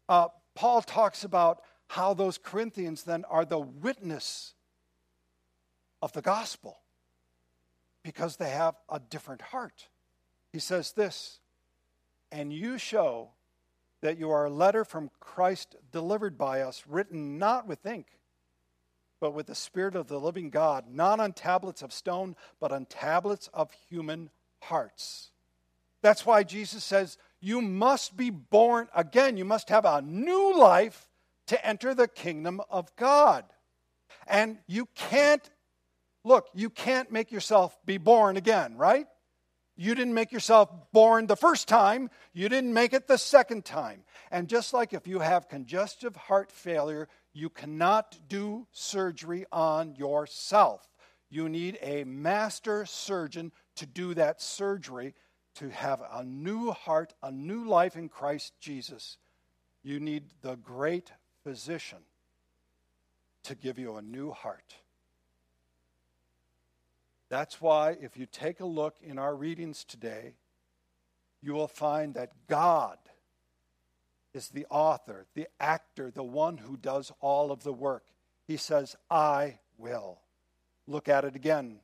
uh, 0.10 0.30
Paul 0.56 0.82
talks 0.82 1.24
about 1.24 1.62
how 1.88 2.16
those 2.16 2.40
Corinthians 2.40 3.04
then 3.04 3.24
are 3.30 3.46
the 3.46 3.60
witness 3.60 4.56
of 6.02 6.12
the 6.14 6.24
gospel 6.24 6.80
because 8.02 8.38
they 8.38 8.50
have 8.50 8.74
a 8.90 9.00
different 9.00 9.42
heart. 9.42 9.88
He 10.52 10.58
says 10.58 10.94
this, 10.94 11.40
and 12.32 12.52
you 12.52 12.80
show 12.80 13.30
that 14.02 14.18
you 14.18 14.32
are 14.32 14.46
a 14.46 14.50
letter 14.50 14.84
from 14.84 15.12
Christ 15.20 15.76
delivered 15.92 16.40
by 16.40 16.62
us, 16.62 16.84
written 16.90 17.38
not 17.38 17.68
with 17.68 17.86
ink, 17.86 18.08
but 19.20 19.36
with 19.36 19.46
the 19.46 19.56
Spirit 19.56 19.96
of 19.96 20.08
the 20.08 20.20
living 20.20 20.50
God, 20.50 20.86
not 20.92 21.20
on 21.20 21.34
tablets 21.34 21.84
of 21.84 21.94
stone, 21.94 22.36
but 22.60 22.72
on 22.72 22.88
tablets 22.88 23.48
of 23.54 23.72
human 23.88 24.32
hearts. 24.64 25.32
That's 26.02 26.26
why 26.26 26.44
Jesus 26.44 26.84
says, 26.84 27.18
You 27.40 27.62
must 27.62 28.18
be 28.18 28.30
born 28.30 28.88
again. 28.96 29.38
You 29.38 29.46
must 29.46 29.70
have 29.70 29.86
a 29.86 30.02
new 30.02 30.58
life 30.58 31.08
to 31.48 31.66
enter 31.66 31.94
the 31.94 32.08
kingdom 32.08 32.62
of 32.70 32.96
God. 32.96 33.46
And 34.28 34.58
you 34.68 34.88
can't, 34.96 35.48
look, 36.24 36.48
you 36.54 36.70
can't 36.70 37.12
make 37.12 37.32
yourself 37.32 37.78
be 37.86 37.98
born 37.98 38.38
again, 38.38 38.78
right? 38.78 39.08
You 39.76 39.96
didn't 39.96 40.14
make 40.14 40.32
yourself 40.32 40.70
born 40.92 41.26
the 41.26 41.36
first 41.36 41.68
time, 41.68 42.10
you 42.32 42.48
didn't 42.48 42.74
make 42.74 42.94
it 42.94 43.08
the 43.08 43.18
second 43.18 43.66
time. 43.66 44.04
And 44.30 44.48
just 44.48 44.74
like 44.74 44.94
if 44.94 45.08
you 45.08 45.20
have 45.20 45.50
congestive 45.50 46.16
heart 46.16 46.52
failure, 46.52 47.08
you 47.34 47.50
cannot 47.50 48.18
do 48.28 48.68
surgery 48.72 49.46
on 49.52 49.96
yourself. 49.96 50.88
You 51.30 51.50
need 51.50 51.80
a 51.82 52.04
master 52.04 52.86
surgeon 52.86 53.52
to 53.76 53.86
do 53.86 54.14
that 54.14 54.42
surgery 54.42 55.14
to 55.56 55.70
have 55.70 56.02
a 56.12 56.24
new 56.24 56.72
heart, 56.72 57.14
a 57.22 57.32
new 57.32 57.68
life 57.68 57.96
in 57.96 58.10
Christ 58.10 58.54
Jesus. 58.60 59.18
You 59.84 60.00
need 60.00 60.24
the 60.42 60.56
great 60.56 61.12
physician 61.44 62.00
to 63.44 63.56
give 63.56 63.78
you 63.78 63.96
a 63.96 64.02
new 64.02 64.32
heart. 64.32 64.76
That's 67.30 67.60
why, 67.60 67.98
if 68.00 68.16
you 68.16 68.26
take 68.26 68.60
a 68.60 68.66
look 68.66 68.96
in 69.02 69.18
our 69.18 69.36
readings 69.36 69.84
today, 69.84 70.36
you 71.42 71.54
will 71.54 71.68
find 71.68 72.14
that 72.14 72.32
God 72.48 72.98
is 74.34 74.50
the 74.50 74.66
author, 74.70 75.26
the 75.36 75.48
actor, 75.60 76.12
the 76.12 76.24
one 76.24 76.58
who 76.58 76.78
does 76.78 77.12
all 77.20 77.52
of 77.52 77.64
the 77.64 77.74
work. 77.74 78.06
He 78.48 78.58
says, 78.58 78.96
I 79.10 79.60
will. 79.78 80.20
Look 80.88 81.10
at 81.10 81.26
it 81.26 81.36
again. 81.36 81.80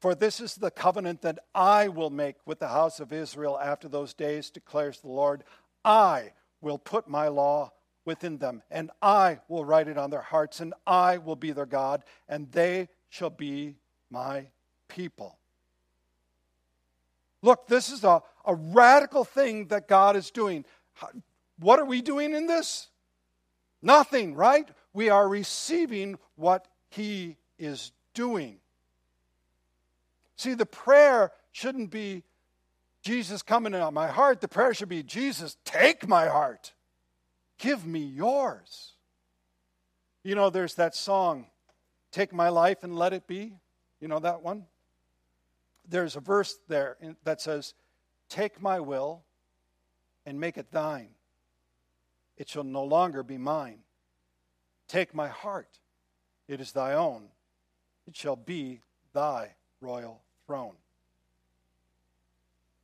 For 0.00 0.14
this 0.14 0.40
is 0.40 0.54
the 0.54 0.70
covenant 0.70 1.22
that 1.22 1.40
I 1.54 1.88
will 1.88 2.10
make 2.10 2.36
with 2.46 2.60
the 2.60 2.68
house 2.68 3.00
of 3.00 3.12
Israel 3.12 3.58
after 3.58 3.88
those 3.88 4.14
days, 4.14 4.50
declares 4.50 5.00
the 5.00 5.08
Lord. 5.08 5.42
I 5.84 6.32
will 6.60 6.78
put 6.78 7.08
my 7.08 7.28
law 7.28 7.72
within 8.04 8.38
them, 8.38 8.62
and 8.70 8.90
I 9.02 9.40
will 9.48 9.64
write 9.64 9.88
it 9.88 9.98
on 9.98 10.10
their 10.10 10.22
hearts, 10.22 10.60
and 10.60 10.72
I 10.86 11.18
will 11.18 11.36
be 11.36 11.50
their 11.50 11.66
God, 11.66 12.04
and 12.28 12.50
they 12.52 12.88
shall 13.08 13.30
be 13.30 13.76
my 14.10 14.46
people. 14.88 15.36
Look, 17.42 17.66
this 17.66 17.90
is 17.90 18.04
a, 18.04 18.22
a 18.44 18.54
radical 18.54 19.24
thing 19.24 19.66
that 19.68 19.88
God 19.88 20.16
is 20.16 20.30
doing. 20.30 20.64
What 21.58 21.78
are 21.78 21.84
we 21.84 22.02
doing 22.02 22.34
in 22.34 22.46
this? 22.46 22.88
Nothing, 23.82 24.34
right? 24.34 24.68
We 24.92 25.10
are 25.10 25.28
receiving 25.28 26.18
what 26.36 26.66
He 26.90 27.36
is 27.58 27.92
doing. 28.14 28.58
See, 30.38 30.54
the 30.54 30.66
prayer 30.66 31.32
shouldn't 31.52 31.90
be, 31.90 32.22
Jesus, 33.02 33.42
coming 33.42 33.74
into 33.74 33.90
my 33.90 34.08
heart. 34.08 34.40
The 34.40 34.48
prayer 34.48 34.72
should 34.72 34.88
be, 34.88 35.02
Jesus, 35.02 35.58
take 35.64 36.08
my 36.08 36.28
heart. 36.28 36.72
Give 37.58 37.84
me 37.84 38.00
yours. 38.00 38.94
You 40.22 40.34
know, 40.34 40.48
there's 40.48 40.74
that 40.74 40.94
song, 40.94 41.46
Take 42.10 42.32
My 42.32 42.48
Life 42.48 42.82
and 42.82 42.96
Let 42.96 43.12
It 43.12 43.26
Be. 43.26 43.56
You 44.00 44.08
know 44.08 44.20
that 44.20 44.42
one? 44.42 44.64
there's 45.88 46.16
a 46.16 46.20
verse 46.20 46.58
there 46.68 46.96
that 47.24 47.40
says, 47.40 47.74
Take 48.28 48.60
my 48.60 48.78
will 48.80 49.24
and 50.26 50.38
make 50.38 50.58
it 50.58 50.70
thine. 50.70 51.08
It 52.36 52.48
shall 52.48 52.64
no 52.64 52.84
longer 52.84 53.22
be 53.22 53.38
mine. 53.38 53.78
Take 54.86 55.14
my 55.14 55.28
heart, 55.28 55.80
it 56.46 56.60
is 56.60 56.72
thy 56.72 56.94
own. 56.94 57.28
It 58.06 58.16
shall 58.16 58.36
be 58.36 58.80
thy 59.12 59.54
royal 59.80 60.22
throne. 60.48 60.72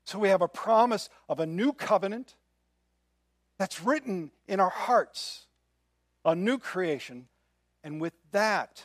So 0.05 0.19
we 0.19 0.29
have 0.29 0.43
a 0.43 0.49
promise 0.49 1.09
of 1.31 1.41
a 1.41 1.47
new 1.47 1.73
covenant 1.73 2.37
that's 3.59 3.81
written 3.83 4.31
in 4.47 4.61
our 4.61 4.71
hearts, 4.71 5.47
a 6.27 6.35
new 6.35 6.59
creation. 6.59 7.27
And 7.83 8.03
with 8.03 8.13
that, 8.33 8.85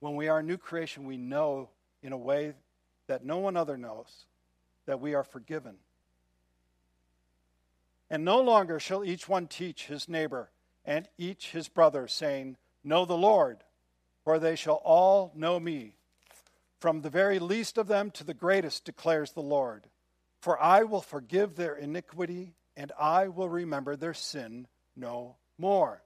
when 0.00 0.16
we 0.16 0.26
are 0.28 0.40
a 0.40 0.42
new 0.42 0.58
creation, 0.58 1.06
we 1.06 1.16
know 1.16 1.70
in 2.02 2.12
a 2.12 2.18
way 2.18 2.54
that 3.06 3.24
no 3.24 3.38
one 3.38 3.56
other 3.56 3.76
knows 3.76 4.26
that 4.86 5.00
we 5.00 5.14
are 5.14 5.24
forgiven 5.24 5.76
And 8.10 8.24
no 8.24 8.40
longer 8.40 8.80
shall 8.80 9.04
each 9.04 9.28
one 9.28 9.46
teach 9.46 9.86
his 9.86 10.08
neighbor 10.08 10.50
and 10.84 11.08
each 11.18 11.50
his 11.50 11.68
brother, 11.68 12.08
saying, 12.08 12.56
Know 12.82 13.04
the 13.04 13.16
Lord, 13.16 13.58
for 14.24 14.38
they 14.38 14.56
shall 14.56 14.80
all 14.84 15.30
know 15.34 15.60
me, 15.60 15.97
from 16.78 17.00
the 17.00 17.10
very 17.10 17.38
least 17.38 17.78
of 17.78 17.88
them 17.88 18.10
to 18.12 18.24
the 18.24 18.34
greatest, 18.34 18.84
declares 18.84 19.32
the 19.32 19.42
Lord. 19.42 19.88
For 20.40 20.60
I 20.60 20.84
will 20.84 21.00
forgive 21.00 21.56
their 21.56 21.74
iniquity, 21.74 22.54
and 22.76 22.92
I 22.98 23.28
will 23.28 23.48
remember 23.48 23.96
their 23.96 24.14
sin 24.14 24.68
no 24.96 25.36
more. 25.58 26.02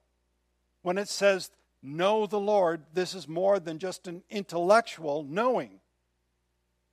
When 0.83 0.99
it 0.99 1.09
says, 1.09 1.51
Know 1.83 2.27
the 2.27 2.39
Lord, 2.39 2.83
this 2.95 3.13
is 3.13 3.27
more 3.27 3.59
than 3.59 3.79
just 3.79 4.07
an 4.07 4.23
intellectual 4.31 5.25
knowing. 5.25 5.81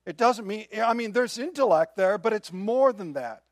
It 0.04 0.16
doesn't 0.16 0.46
mean, 0.46 0.66
I 0.82 0.94
mean, 0.94 1.12
there's 1.12 1.38
intellect 1.38 1.96
there, 1.96 2.18
but 2.18 2.32
it's 2.32 2.52
more 2.52 2.92
than 2.92 3.12
that. 3.12 3.44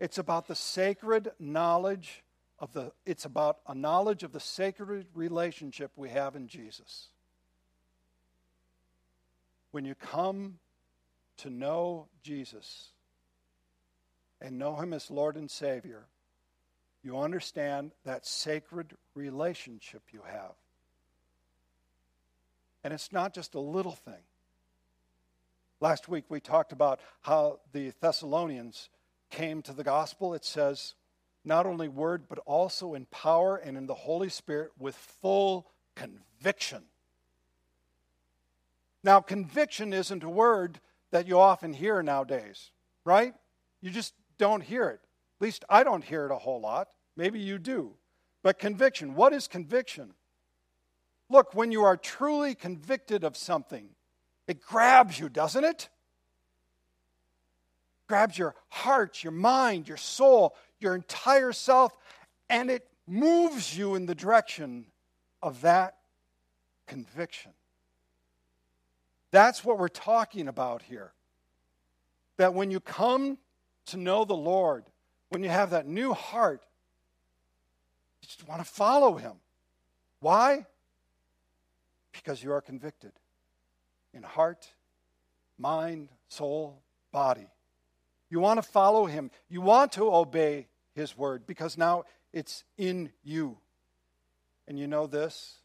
It's 0.00 0.16
about 0.16 0.48
the 0.48 0.54
sacred 0.54 1.32
knowledge 1.38 2.22
of 2.58 2.72
the, 2.72 2.92
it's 3.04 3.26
about 3.26 3.58
a 3.66 3.74
knowledge 3.74 4.22
of 4.22 4.32
the 4.32 4.40
sacred 4.40 5.06
relationship 5.14 5.90
we 5.94 6.08
have 6.08 6.36
in 6.36 6.48
Jesus. 6.48 7.08
When 9.72 9.84
you 9.84 9.94
come 9.94 10.58
to 11.38 11.50
know 11.50 12.06
Jesus 12.22 12.90
and 14.40 14.58
know 14.58 14.76
Him 14.76 14.92
as 14.92 15.10
Lord 15.10 15.36
and 15.36 15.50
Savior, 15.50 16.06
you 17.02 17.18
understand 17.18 17.92
that 18.04 18.26
sacred 18.26 18.94
relationship 19.14 20.02
you 20.12 20.20
have. 20.30 20.52
And 22.84 22.92
it's 22.92 23.12
not 23.12 23.34
just 23.34 23.54
a 23.54 23.60
little 23.60 23.92
thing. 23.92 24.22
Last 25.80 26.08
week 26.08 26.24
we 26.28 26.38
talked 26.38 26.72
about 26.72 27.00
how 27.22 27.60
the 27.72 27.92
Thessalonians 28.00 28.88
came 29.30 29.62
to 29.62 29.72
the 29.72 29.84
gospel, 29.84 30.34
it 30.34 30.44
says, 30.44 30.94
not 31.44 31.66
only 31.66 31.88
word, 31.88 32.24
but 32.28 32.38
also 32.40 32.94
in 32.94 33.06
power 33.06 33.56
and 33.56 33.76
in 33.76 33.86
the 33.86 33.94
Holy 33.94 34.28
Spirit 34.28 34.70
with 34.78 34.94
full 34.94 35.66
conviction. 35.96 36.84
Now, 39.04 39.20
conviction 39.20 39.92
isn't 39.92 40.22
a 40.22 40.28
word 40.28 40.80
that 41.10 41.26
you 41.26 41.38
often 41.38 41.72
hear 41.72 42.02
nowadays, 42.02 42.70
right? 43.04 43.34
You 43.80 43.90
just 43.90 44.14
don't 44.38 44.62
hear 44.62 44.88
it. 44.88 45.00
At 45.40 45.44
least 45.44 45.64
I 45.68 45.84
don't 45.84 46.04
hear 46.04 46.26
it 46.26 46.32
a 46.32 46.38
whole 46.38 46.60
lot. 46.60 46.88
Maybe 47.16 47.40
you 47.40 47.58
do. 47.58 47.94
But 48.42 48.58
conviction, 48.58 49.14
what 49.14 49.32
is 49.32 49.48
conviction? 49.48 50.14
Look, 51.28 51.54
when 51.54 51.72
you 51.72 51.84
are 51.84 51.96
truly 51.96 52.54
convicted 52.54 53.24
of 53.24 53.36
something, 53.36 53.88
it 54.46 54.60
grabs 54.60 55.18
you, 55.18 55.28
doesn't 55.28 55.64
it? 55.64 55.88
grabs 58.12 58.36
your 58.36 58.54
heart, 58.68 59.24
your 59.24 59.32
mind, 59.32 59.88
your 59.88 59.96
soul, 59.96 60.54
your 60.78 60.94
entire 60.94 61.50
self, 61.50 61.96
and 62.50 62.70
it 62.70 62.86
moves 63.06 63.74
you 63.74 63.94
in 63.94 64.04
the 64.04 64.14
direction 64.14 64.84
of 65.42 65.62
that 65.62 65.96
conviction. 66.86 67.52
That's 69.32 69.64
what 69.64 69.78
we're 69.78 69.88
talking 69.88 70.46
about 70.46 70.82
here. 70.82 71.12
That 72.36 72.54
when 72.54 72.70
you 72.70 72.78
come 72.78 73.38
to 73.86 73.96
know 73.96 74.24
the 74.24 74.36
Lord, 74.36 74.84
when 75.30 75.42
you 75.42 75.48
have 75.48 75.70
that 75.70 75.88
new 75.88 76.12
heart, 76.12 76.62
you 78.20 78.28
just 78.28 78.46
want 78.46 78.64
to 78.64 78.70
follow 78.70 79.16
Him. 79.16 79.32
Why? 80.20 80.66
Because 82.12 82.42
you 82.42 82.52
are 82.52 82.60
convicted 82.60 83.12
in 84.14 84.22
heart, 84.22 84.68
mind, 85.58 86.10
soul, 86.28 86.82
body. 87.10 87.48
You 88.30 88.40
want 88.40 88.62
to 88.62 88.68
follow 88.68 89.06
him. 89.06 89.30
You 89.48 89.60
want 89.60 89.92
to 89.92 90.14
obey 90.14 90.68
his 90.94 91.16
word 91.16 91.46
because 91.46 91.76
now 91.76 92.04
it's 92.32 92.64
in 92.78 93.12
you. 93.22 93.58
And 94.66 94.78
you 94.78 94.86
know 94.86 95.06
this? 95.06 95.58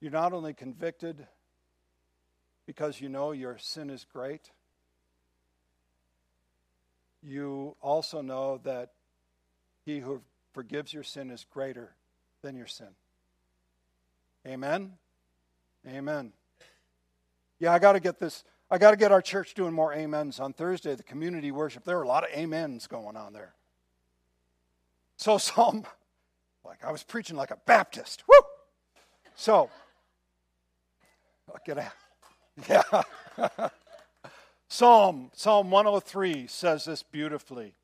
You're 0.00 0.12
not 0.12 0.32
only 0.32 0.54
convicted 0.54 1.26
because 2.70 3.00
you 3.00 3.08
know 3.08 3.32
your 3.32 3.58
sin 3.58 3.90
is 3.90 4.06
great, 4.12 4.52
you 7.20 7.74
also 7.82 8.22
know 8.22 8.60
that 8.62 8.90
he 9.84 9.98
who 9.98 10.20
forgives 10.52 10.94
your 10.94 11.02
sin 11.02 11.32
is 11.32 11.44
greater 11.52 11.96
than 12.42 12.54
your 12.54 12.68
sin. 12.68 12.86
Amen? 14.46 14.92
Amen. 15.84 16.32
Yeah, 17.58 17.72
I 17.72 17.80
got 17.80 17.94
to 17.94 18.00
get 18.00 18.20
this 18.20 18.44
I 18.70 18.78
got 18.78 18.92
to 18.92 18.96
get 18.96 19.10
our 19.10 19.20
church 19.20 19.54
doing 19.54 19.72
more 19.72 19.92
amens 19.92 20.38
on 20.38 20.52
Thursday, 20.52 20.94
the 20.94 21.02
community 21.02 21.50
worship. 21.50 21.82
There 21.82 21.98
are 21.98 22.04
a 22.04 22.08
lot 22.08 22.22
of 22.22 22.30
amens 22.38 22.86
going 22.86 23.16
on 23.16 23.32
there. 23.32 23.52
So, 25.16 25.38
Psalm, 25.38 25.84
like 26.64 26.84
I 26.84 26.92
was 26.92 27.02
preaching 27.02 27.34
like 27.34 27.50
a 27.50 27.58
Baptist. 27.66 28.22
Woo! 28.28 28.38
So, 29.34 29.70
I'll 31.48 31.58
get 31.66 31.78
out. 31.78 31.90
Yeah. 32.68 33.02
Psalm, 34.68 35.30
Psalm 35.34 35.70
103 35.70 36.46
says 36.46 36.84
this 36.84 37.02
beautifully. 37.02 37.74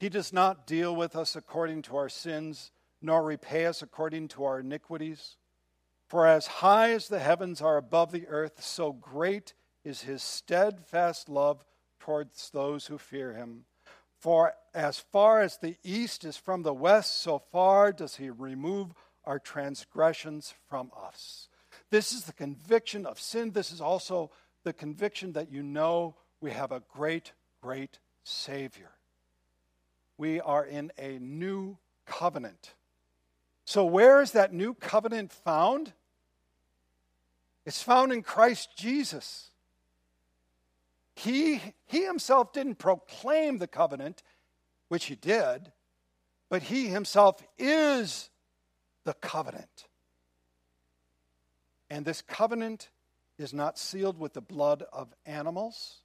He 0.00 0.08
does 0.08 0.32
not 0.32 0.66
deal 0.66 0.94
with 0.94 1.16
us 1.16 1.36
according 1.36 1.82
to 1.82 1.96
our 1.96 2.08
sins, 2.08 2.70
nor 3.02 3.22
repay 3.22 3.66
us 3.66 3.82
according 3.82 4.28
to 4.28 4.44
our 4.44 4.60
iniquities. 4.60 5.36
For 6.08 6.26
as 6.26 6.46
high 6.46 6.92
as 6.92 7.08
the 7.08 7.18
heavens 7.18 7.60
are 7.60 7.76
above 7.76 8.12
the 8.12 8.26
earth, 8.28 8.62
so 8.62 8.92
great 8.92 9.54
is 9.84 10.02
his 10.02 10.22
steadfast 10.22 11.28
love 11.28 11.64
towards 12.00 12.50
those 12.50 12.86
who 12.86 12.98
fear 12.98 13.34
him. 13.34 13.64
For 14.18 14.54
as 14.74 14.98
far 14.98 15.40
as 15.40 15.58
the 15.58 15.76
east 15.84 16.24
is 16.24 16.36
from 16.36 16.62
the 16.62 16.74
west, 16.74 17.20
so 17.20 17.38
far 17.38 17.92
does 17.92 18.16
he 18.16 18.30
remove 18.30 18.94
our 19.24 19.38
transgressions 19.38 20.54
from 20.68 20.90
us. 20.96 21.47
This 21.90 22.12
is 22.12 22.24
the 22.24 22.32
conviction 22.32 23.06
of 23.06 23.18
sin. 23.18 23.52
This 23.52 23.72
is 23.72 23.80
also 23.80 24.30
the 24.64 24.72
conviction 24.72 25.32
that 25.32 25.50
you 25.50 25.62
know 25.62 26.14
we 26.40 26.50
have 26.50 26.72
a 26.72 26.82
great, 26.92 27.32
great 27.62 27.98
Savior. 28.24 28.90
We 30.18 30.40
are 30.40 30.64
in 30.64 30.92
a 30.98 31.18
new 31.18 31.78
covenant. 32.06 32.74
So, 33.64 33.84
where 33.84 34.20
is 34.20 34.32
that 34.32 34.52
new 34.52 34.74
covenant 34.74 35.32
found? 35.32 35.92
It's 37.64 37.82
found 37.82 38.12
in 38.12 38.22
Christ 38.22 38.70
Jesus. 38.76 39.50
He, 41.14 41.60
he 41.86 42.04
himself 42.04 42.52
didn't 42.52 42.76
proclaim 42.76 43.58
the 43.58 43.66
covenant, 43.66 44.22
which 44.88 45.06
he 45.06 45.16
did, 45.16 45.72
but 46.48 46.62
he 46.62 46.86
himself 46.86 47.42
is 47.58 48.30
the 49.04 49.14
covenant. 49.14 49.87
And 51.90 52.04
this 52.04 52.22
covenant 52.22 52.90
is 53.38 53.54
not 53.54 53.78
sealed 53.78 54.18
with 54.18 54.34
the 54.34 54.40
blood 54.40 54.84
of 54.92 55.14
animals, 55.26 55.98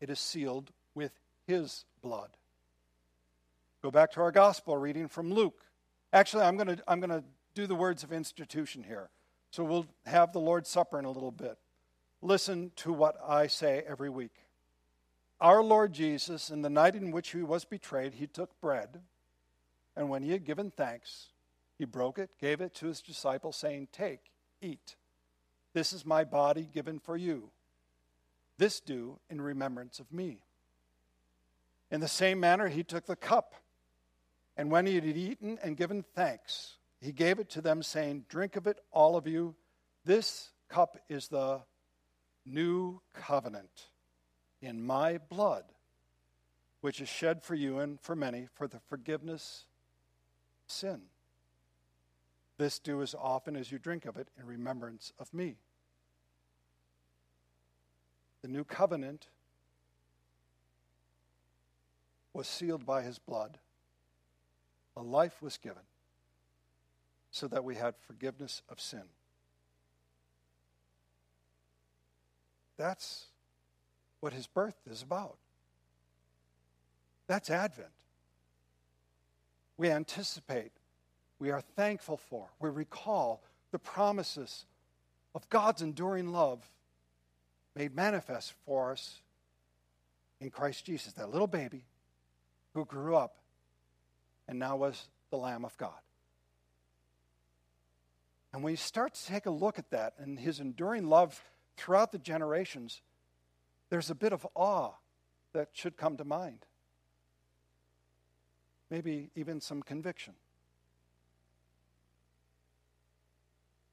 it 0.00 0.10
is 0.10 0.18
sealed 0.18 0.70
with 0.94 1.12
his 1.46 1.84
blood. 2.02 2.30
Go 3.82 3.90
back 3.90 4.12
to 4.12 4.20
our 4.20 4.32
gospel 4.32 4.76
reading 4.76 5.08
from 5.08 5.32
Luke. 5.32 5.64
Actually, 6.12 6.44
I'm 6.44 6.56
going 6.56 6.76
to 6.76 6.82
I'm 6.86 7.00
going 7.00 7.10
to 7.10 7.24
do 7.54 7.66
the 7.66 7.74
words 7.74 8.02
of 8.02 8.12
institution 8.12 8.82
here. 8.82 9.10
So 9.50 9.64
we'll 9.64 9.86
have 10.06 10.32
the 10.32 10.40
Lord's 10.40 10.68
Supper 10.68 10.98
in 10.98 11.04
a 11.04 11.10
little 11.10 11.30
bit 11.30 11.58
listen 12.22 12.70
to 12.76 12.92
what 12.92 13.16
I 13.26 13.48
say 13.48 13.82
every 13.86 14.08
week. 14.08 14.32
Our 15.40 15.62
Lord 15.62 15.92
Jesus, 15.92 16.50
in 16.50 16.62
the 16.62 16.70
night 16.70 16.94
in 16.94 17.10
which 17.10 17.32
he 17.32 17.42
was 17.42 17.64
betrayed, 17.64 18.14
he 18.14 18.28
took 18.28 18.58
bread, 18.60 19.00
and 19.96 20.08
when 20.08 20.22
he 20.22 20.30
had 20.30 20.44
given 20.44 20.70
thanks, 20.70 21.30
he 21.78 21.84
broke 21.84 22.18
it, 22.18 22.30
gave 22.40 22.60
it 22.60 22.74
to 22.76 22.86
his 22.86 23.02
disciples, 23.02 23.56
saying, 23.56 23.88
Take, 23.92 24.30
eat. 24.62 24.96
This 25.74 25.92
is 25.92 26.06
my 26.06 26.24
body 26.24 26.68
given 26.72 26.98
for 26.98 27.16
you. 27.16 27.50
This 28.58 28.80
do 28.80 29.18
in 29.28 29.40
remembrance 29.40 29.98
of 30.00 30.12
me. 30.12 30.38
In 31.90 32.00
the 32.00 32.08
same 32.08 32.40
manner, 32.40 32.68
he 32.68 32.82
took 32.82 33.06
the 33.06 33.16
cup, 33.16 33.54
and 34.56 34.70
when 34.70 34.86
he 34.86 34.94
had 34.94 35.04
eaten 35.04 35.58
and 35.62 35.76
given 35.76 36.04
thanks, 36.14 36.76
he 37.00 37.12
gave 37.12 37.38
it 37.38 37.50
to 37.50 37.60
them, 37.60 37.82
saying, 37.82 38.26
Drink 38.28 38.56
of 38.56 38.66
it, 38.66 38.78
all 38.92 39.16
of 39.16 39.26
you. 39.26 39.54
This 40.04 40.50
cup 40.68 40.98
is 41.08 41.28
the 41.28 41.62
new 42.46 43.00
covenant 43.12 43.88
in 44.60 44.82
my 44.82 45.18
blood, 45.18 45.64
which 46.80 47.00
is 47.00 47.08
shed 47.08 47.42
for 47.42 47.54
you 47.54 47.78
and 47.78 48.00
for 48.00 48.14
many 48.14 48.48
for 48.54 48.66
the 48.66 48.80
forgiveness 48.88 49.66
of 50.64 50.72
sin. 50.72 51.02
This 52.62 52.78
do 52.78 53.02
as 53.02 53.12
often 53.20 53.56
as 53.56 53.72
you 53.72 53.80
drink 53.80 54.06
of 54.06 54.16
it 54.16 54.28
in 54.38 54.46
remembrance 54.46 55.12
of 55.18 55.34
me. 55.34 55.56
The 58.40 58.46
new 58.46 58.62
covenant 58.62 59.26
was 62.32 62.46
sealed 62.46 62.86
by 62.86 63.02
his 63.02 63.18
blood. 63.18 63.58
A 64.96 65.02
life 65.02 65.42
was 65.42 65.58
given 65.58 65.82
so 67.32 67.48
that 67.48 67.64
we 67.64 67.74
had 67.74 67.96
forgiveness 67.96 68.62
of 68.68 68.80
sin. 68.80 69.06
That's 72.76 73.24
what 74.20 74.32
his 74.32 74.46
birth 74.46 74.76
is 74.88 75.02
about. 75.02 75.38
That's 77.26 77.50
Advent. 77.50 77.88
We 79.76 79.90
anticipate, 79.90 80.70
we 81.42 81.50
are 81.50 81.60
thankful 81.74 82.16
for, 82.16 82.46
we 82.60 82.70
recall 82.70 83.42
the 83.72 83.78
promises 83.78 84.64
of 85.34 85.48
God's 85.48 85.82
enduring 85.82 86.30
love 86.30 86.70
made 87.74 87.96
manifest 87.96 88.54
for 88.64 88.92
us 88.92 89.20
in 90.40 90.50
Christ 90.50 90.84
Jesus, 90.84 91.14
that 91.14 91.32
little 91.32 91.48
baby 91.48 91.82
who 92.74 92.84
grew 92.84 93.16
up 93.16 93.38
and 94.46 94.60
now 94.60 94.76
was 94.76 95.08
the 95.30 95.36
Lamb 95.36 95.64
of 95.64 95.76
God. 95.78 95.98
And 98.52 98.62
when 98.62 98.70
you 98.70 98.76
start 98.76 99.14
to 99.14 99.26
take 99.26 99.46
a 99.46 99.50
look 99.50 99.80
at 99.80 99.90
that 99.90 100.12
and 100.18 100.38
his 100.38 100.60
enduring 100.60 101.08
love 101.08 101.42
throughout 101.76 102.12
the 102.12 102.18
generations, 102.18 103.02
there's 103.90 104.10
a 104.10 104.14
bit 104.14 104.32
of 104.32 104.46
awe 104.54 104.92
that 105.54 105.70
should 105.72 105.96
come 105.96 106.16
to 106.18 106.24
mind. 106.24 106.66
Maybe 108.90 109.30
even 109.34 109.60
some 109.60 109.82
conviction. 109.82 110.34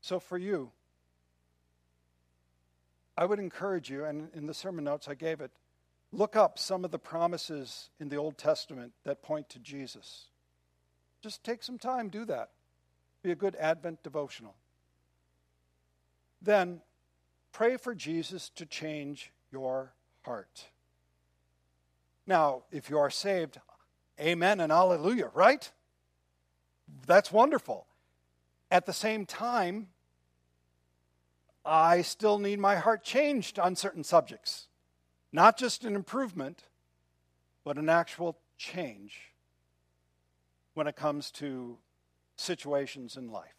So, 0.02 0.20
for 0.20 0.38
you, 0.38 0.72
I 3.18 3.26
would 3.26 3.40
encourage 3.40 3.90
you, 3.90 4.06
and 4.06 4.30
in 4.34 4.48
the 4.48 4.54
sermon 4.54 4.86
notes 4.86 5.08
I 5.08 5.14
gave 5.14 5.42
it, 5.42 5.52
look 6.12 6.36
up 6.36 6.58
some 6.58 6.86
of 6.86 6.92
the 6.92 7.00
promises 7.00 7.90
in 8.00 8.10
the 8.10 8.16
Old 8.16 8.38
Testament 8.38 8.94
that 9.04 9.22
point 9.22 9.50
to 9.50 9.60
Jesus. 9.60 10.28
Just 11.22 11.44
take 11.44 11.64
some 11.64 11.78
time, 11.78 12.08
do 12.08 12.24
that. 12.26 12.52
Be 13.22 13.32
a 13.32 13.36
good 13.36 13.56
Advent 13.58 14.04
devotional. 14.04 14.56
Then 16.42 16.82
pray 17.52 17.76
for 17.76 17.94
Jesus 17.94 18.50
to 18.56 18.66
change 18.66 19.34
your 19.52 19.92
heart. 20.22 20.68
Now, 22.26 22.64
if 22.72 22.90
you 22.90 22.98
are 22.98 23.10
saved, 23.10 23.60
amen 24.20 24.62
and 24.62 24.72
hallelujah, 24.72 25.32
right? 25.34 25.70
That's 27.06 27.32
wonderful. 27.32 27.86
At 28.72 28.86
the 28.86 28.94
same 28.94 29.26
time, 29.26 29.88
I 31.66 32.02
still 32.02 32.40
need 32.40 32.60
my 32.60 32.76
heart 32.76 33.04
changed 33.04 33.60
on 33.60 33.76
certain 33.76 34.04
subjects. 34.04 34.68
Not 35.32 35.58
just 35.58 35.84
an 35.86 35.96
improvement, 35.96 36.64
but 37.64 37.78
an 37.78 37.90
actual 37.90 38.38
change 38.58 39.34
when 40.74 40.88
it 40.88 40.96
comes 40.96 41.32
to 41.32 41.78
situations 42.36 43.18
in 43.18 43.32
life. 43.32 43.56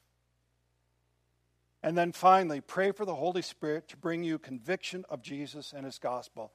And 1.83 1.97
then 1.97 2.13
finally, 2.13 2.61
pray 2.61 2.93
for 2.93 3.05
the 3.05 3.15
Holy 3.15 3.43
Spirit 3.43 3.89
to 3.89 3.97
bring 3.97 4.23
you 4.23 4.39
conviction 4.39 5.05
of 5.09 5.23
Jesus 5.23 5.73
and 5.75 5.85
his 5.85 5.99
gospel. 5.99 6.53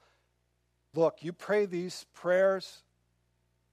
Look, 0.94 1.24
you 1.24 1.34
pray 1.34 1.66
these 1.66 2.06
prayers, 2.14 2.84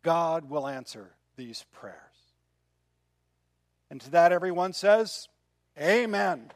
God 0.02 0.48
will 0.48 0.66
answer 0.66 1.14
these 1.36 1.64
prayers. 1.72 2.11
And 3.92 4.00
to 4.00 4.10
that, 4.12 4.32
everyone 4.32 4.72
says, 4.72 5.28
Amen. 5.78 6.50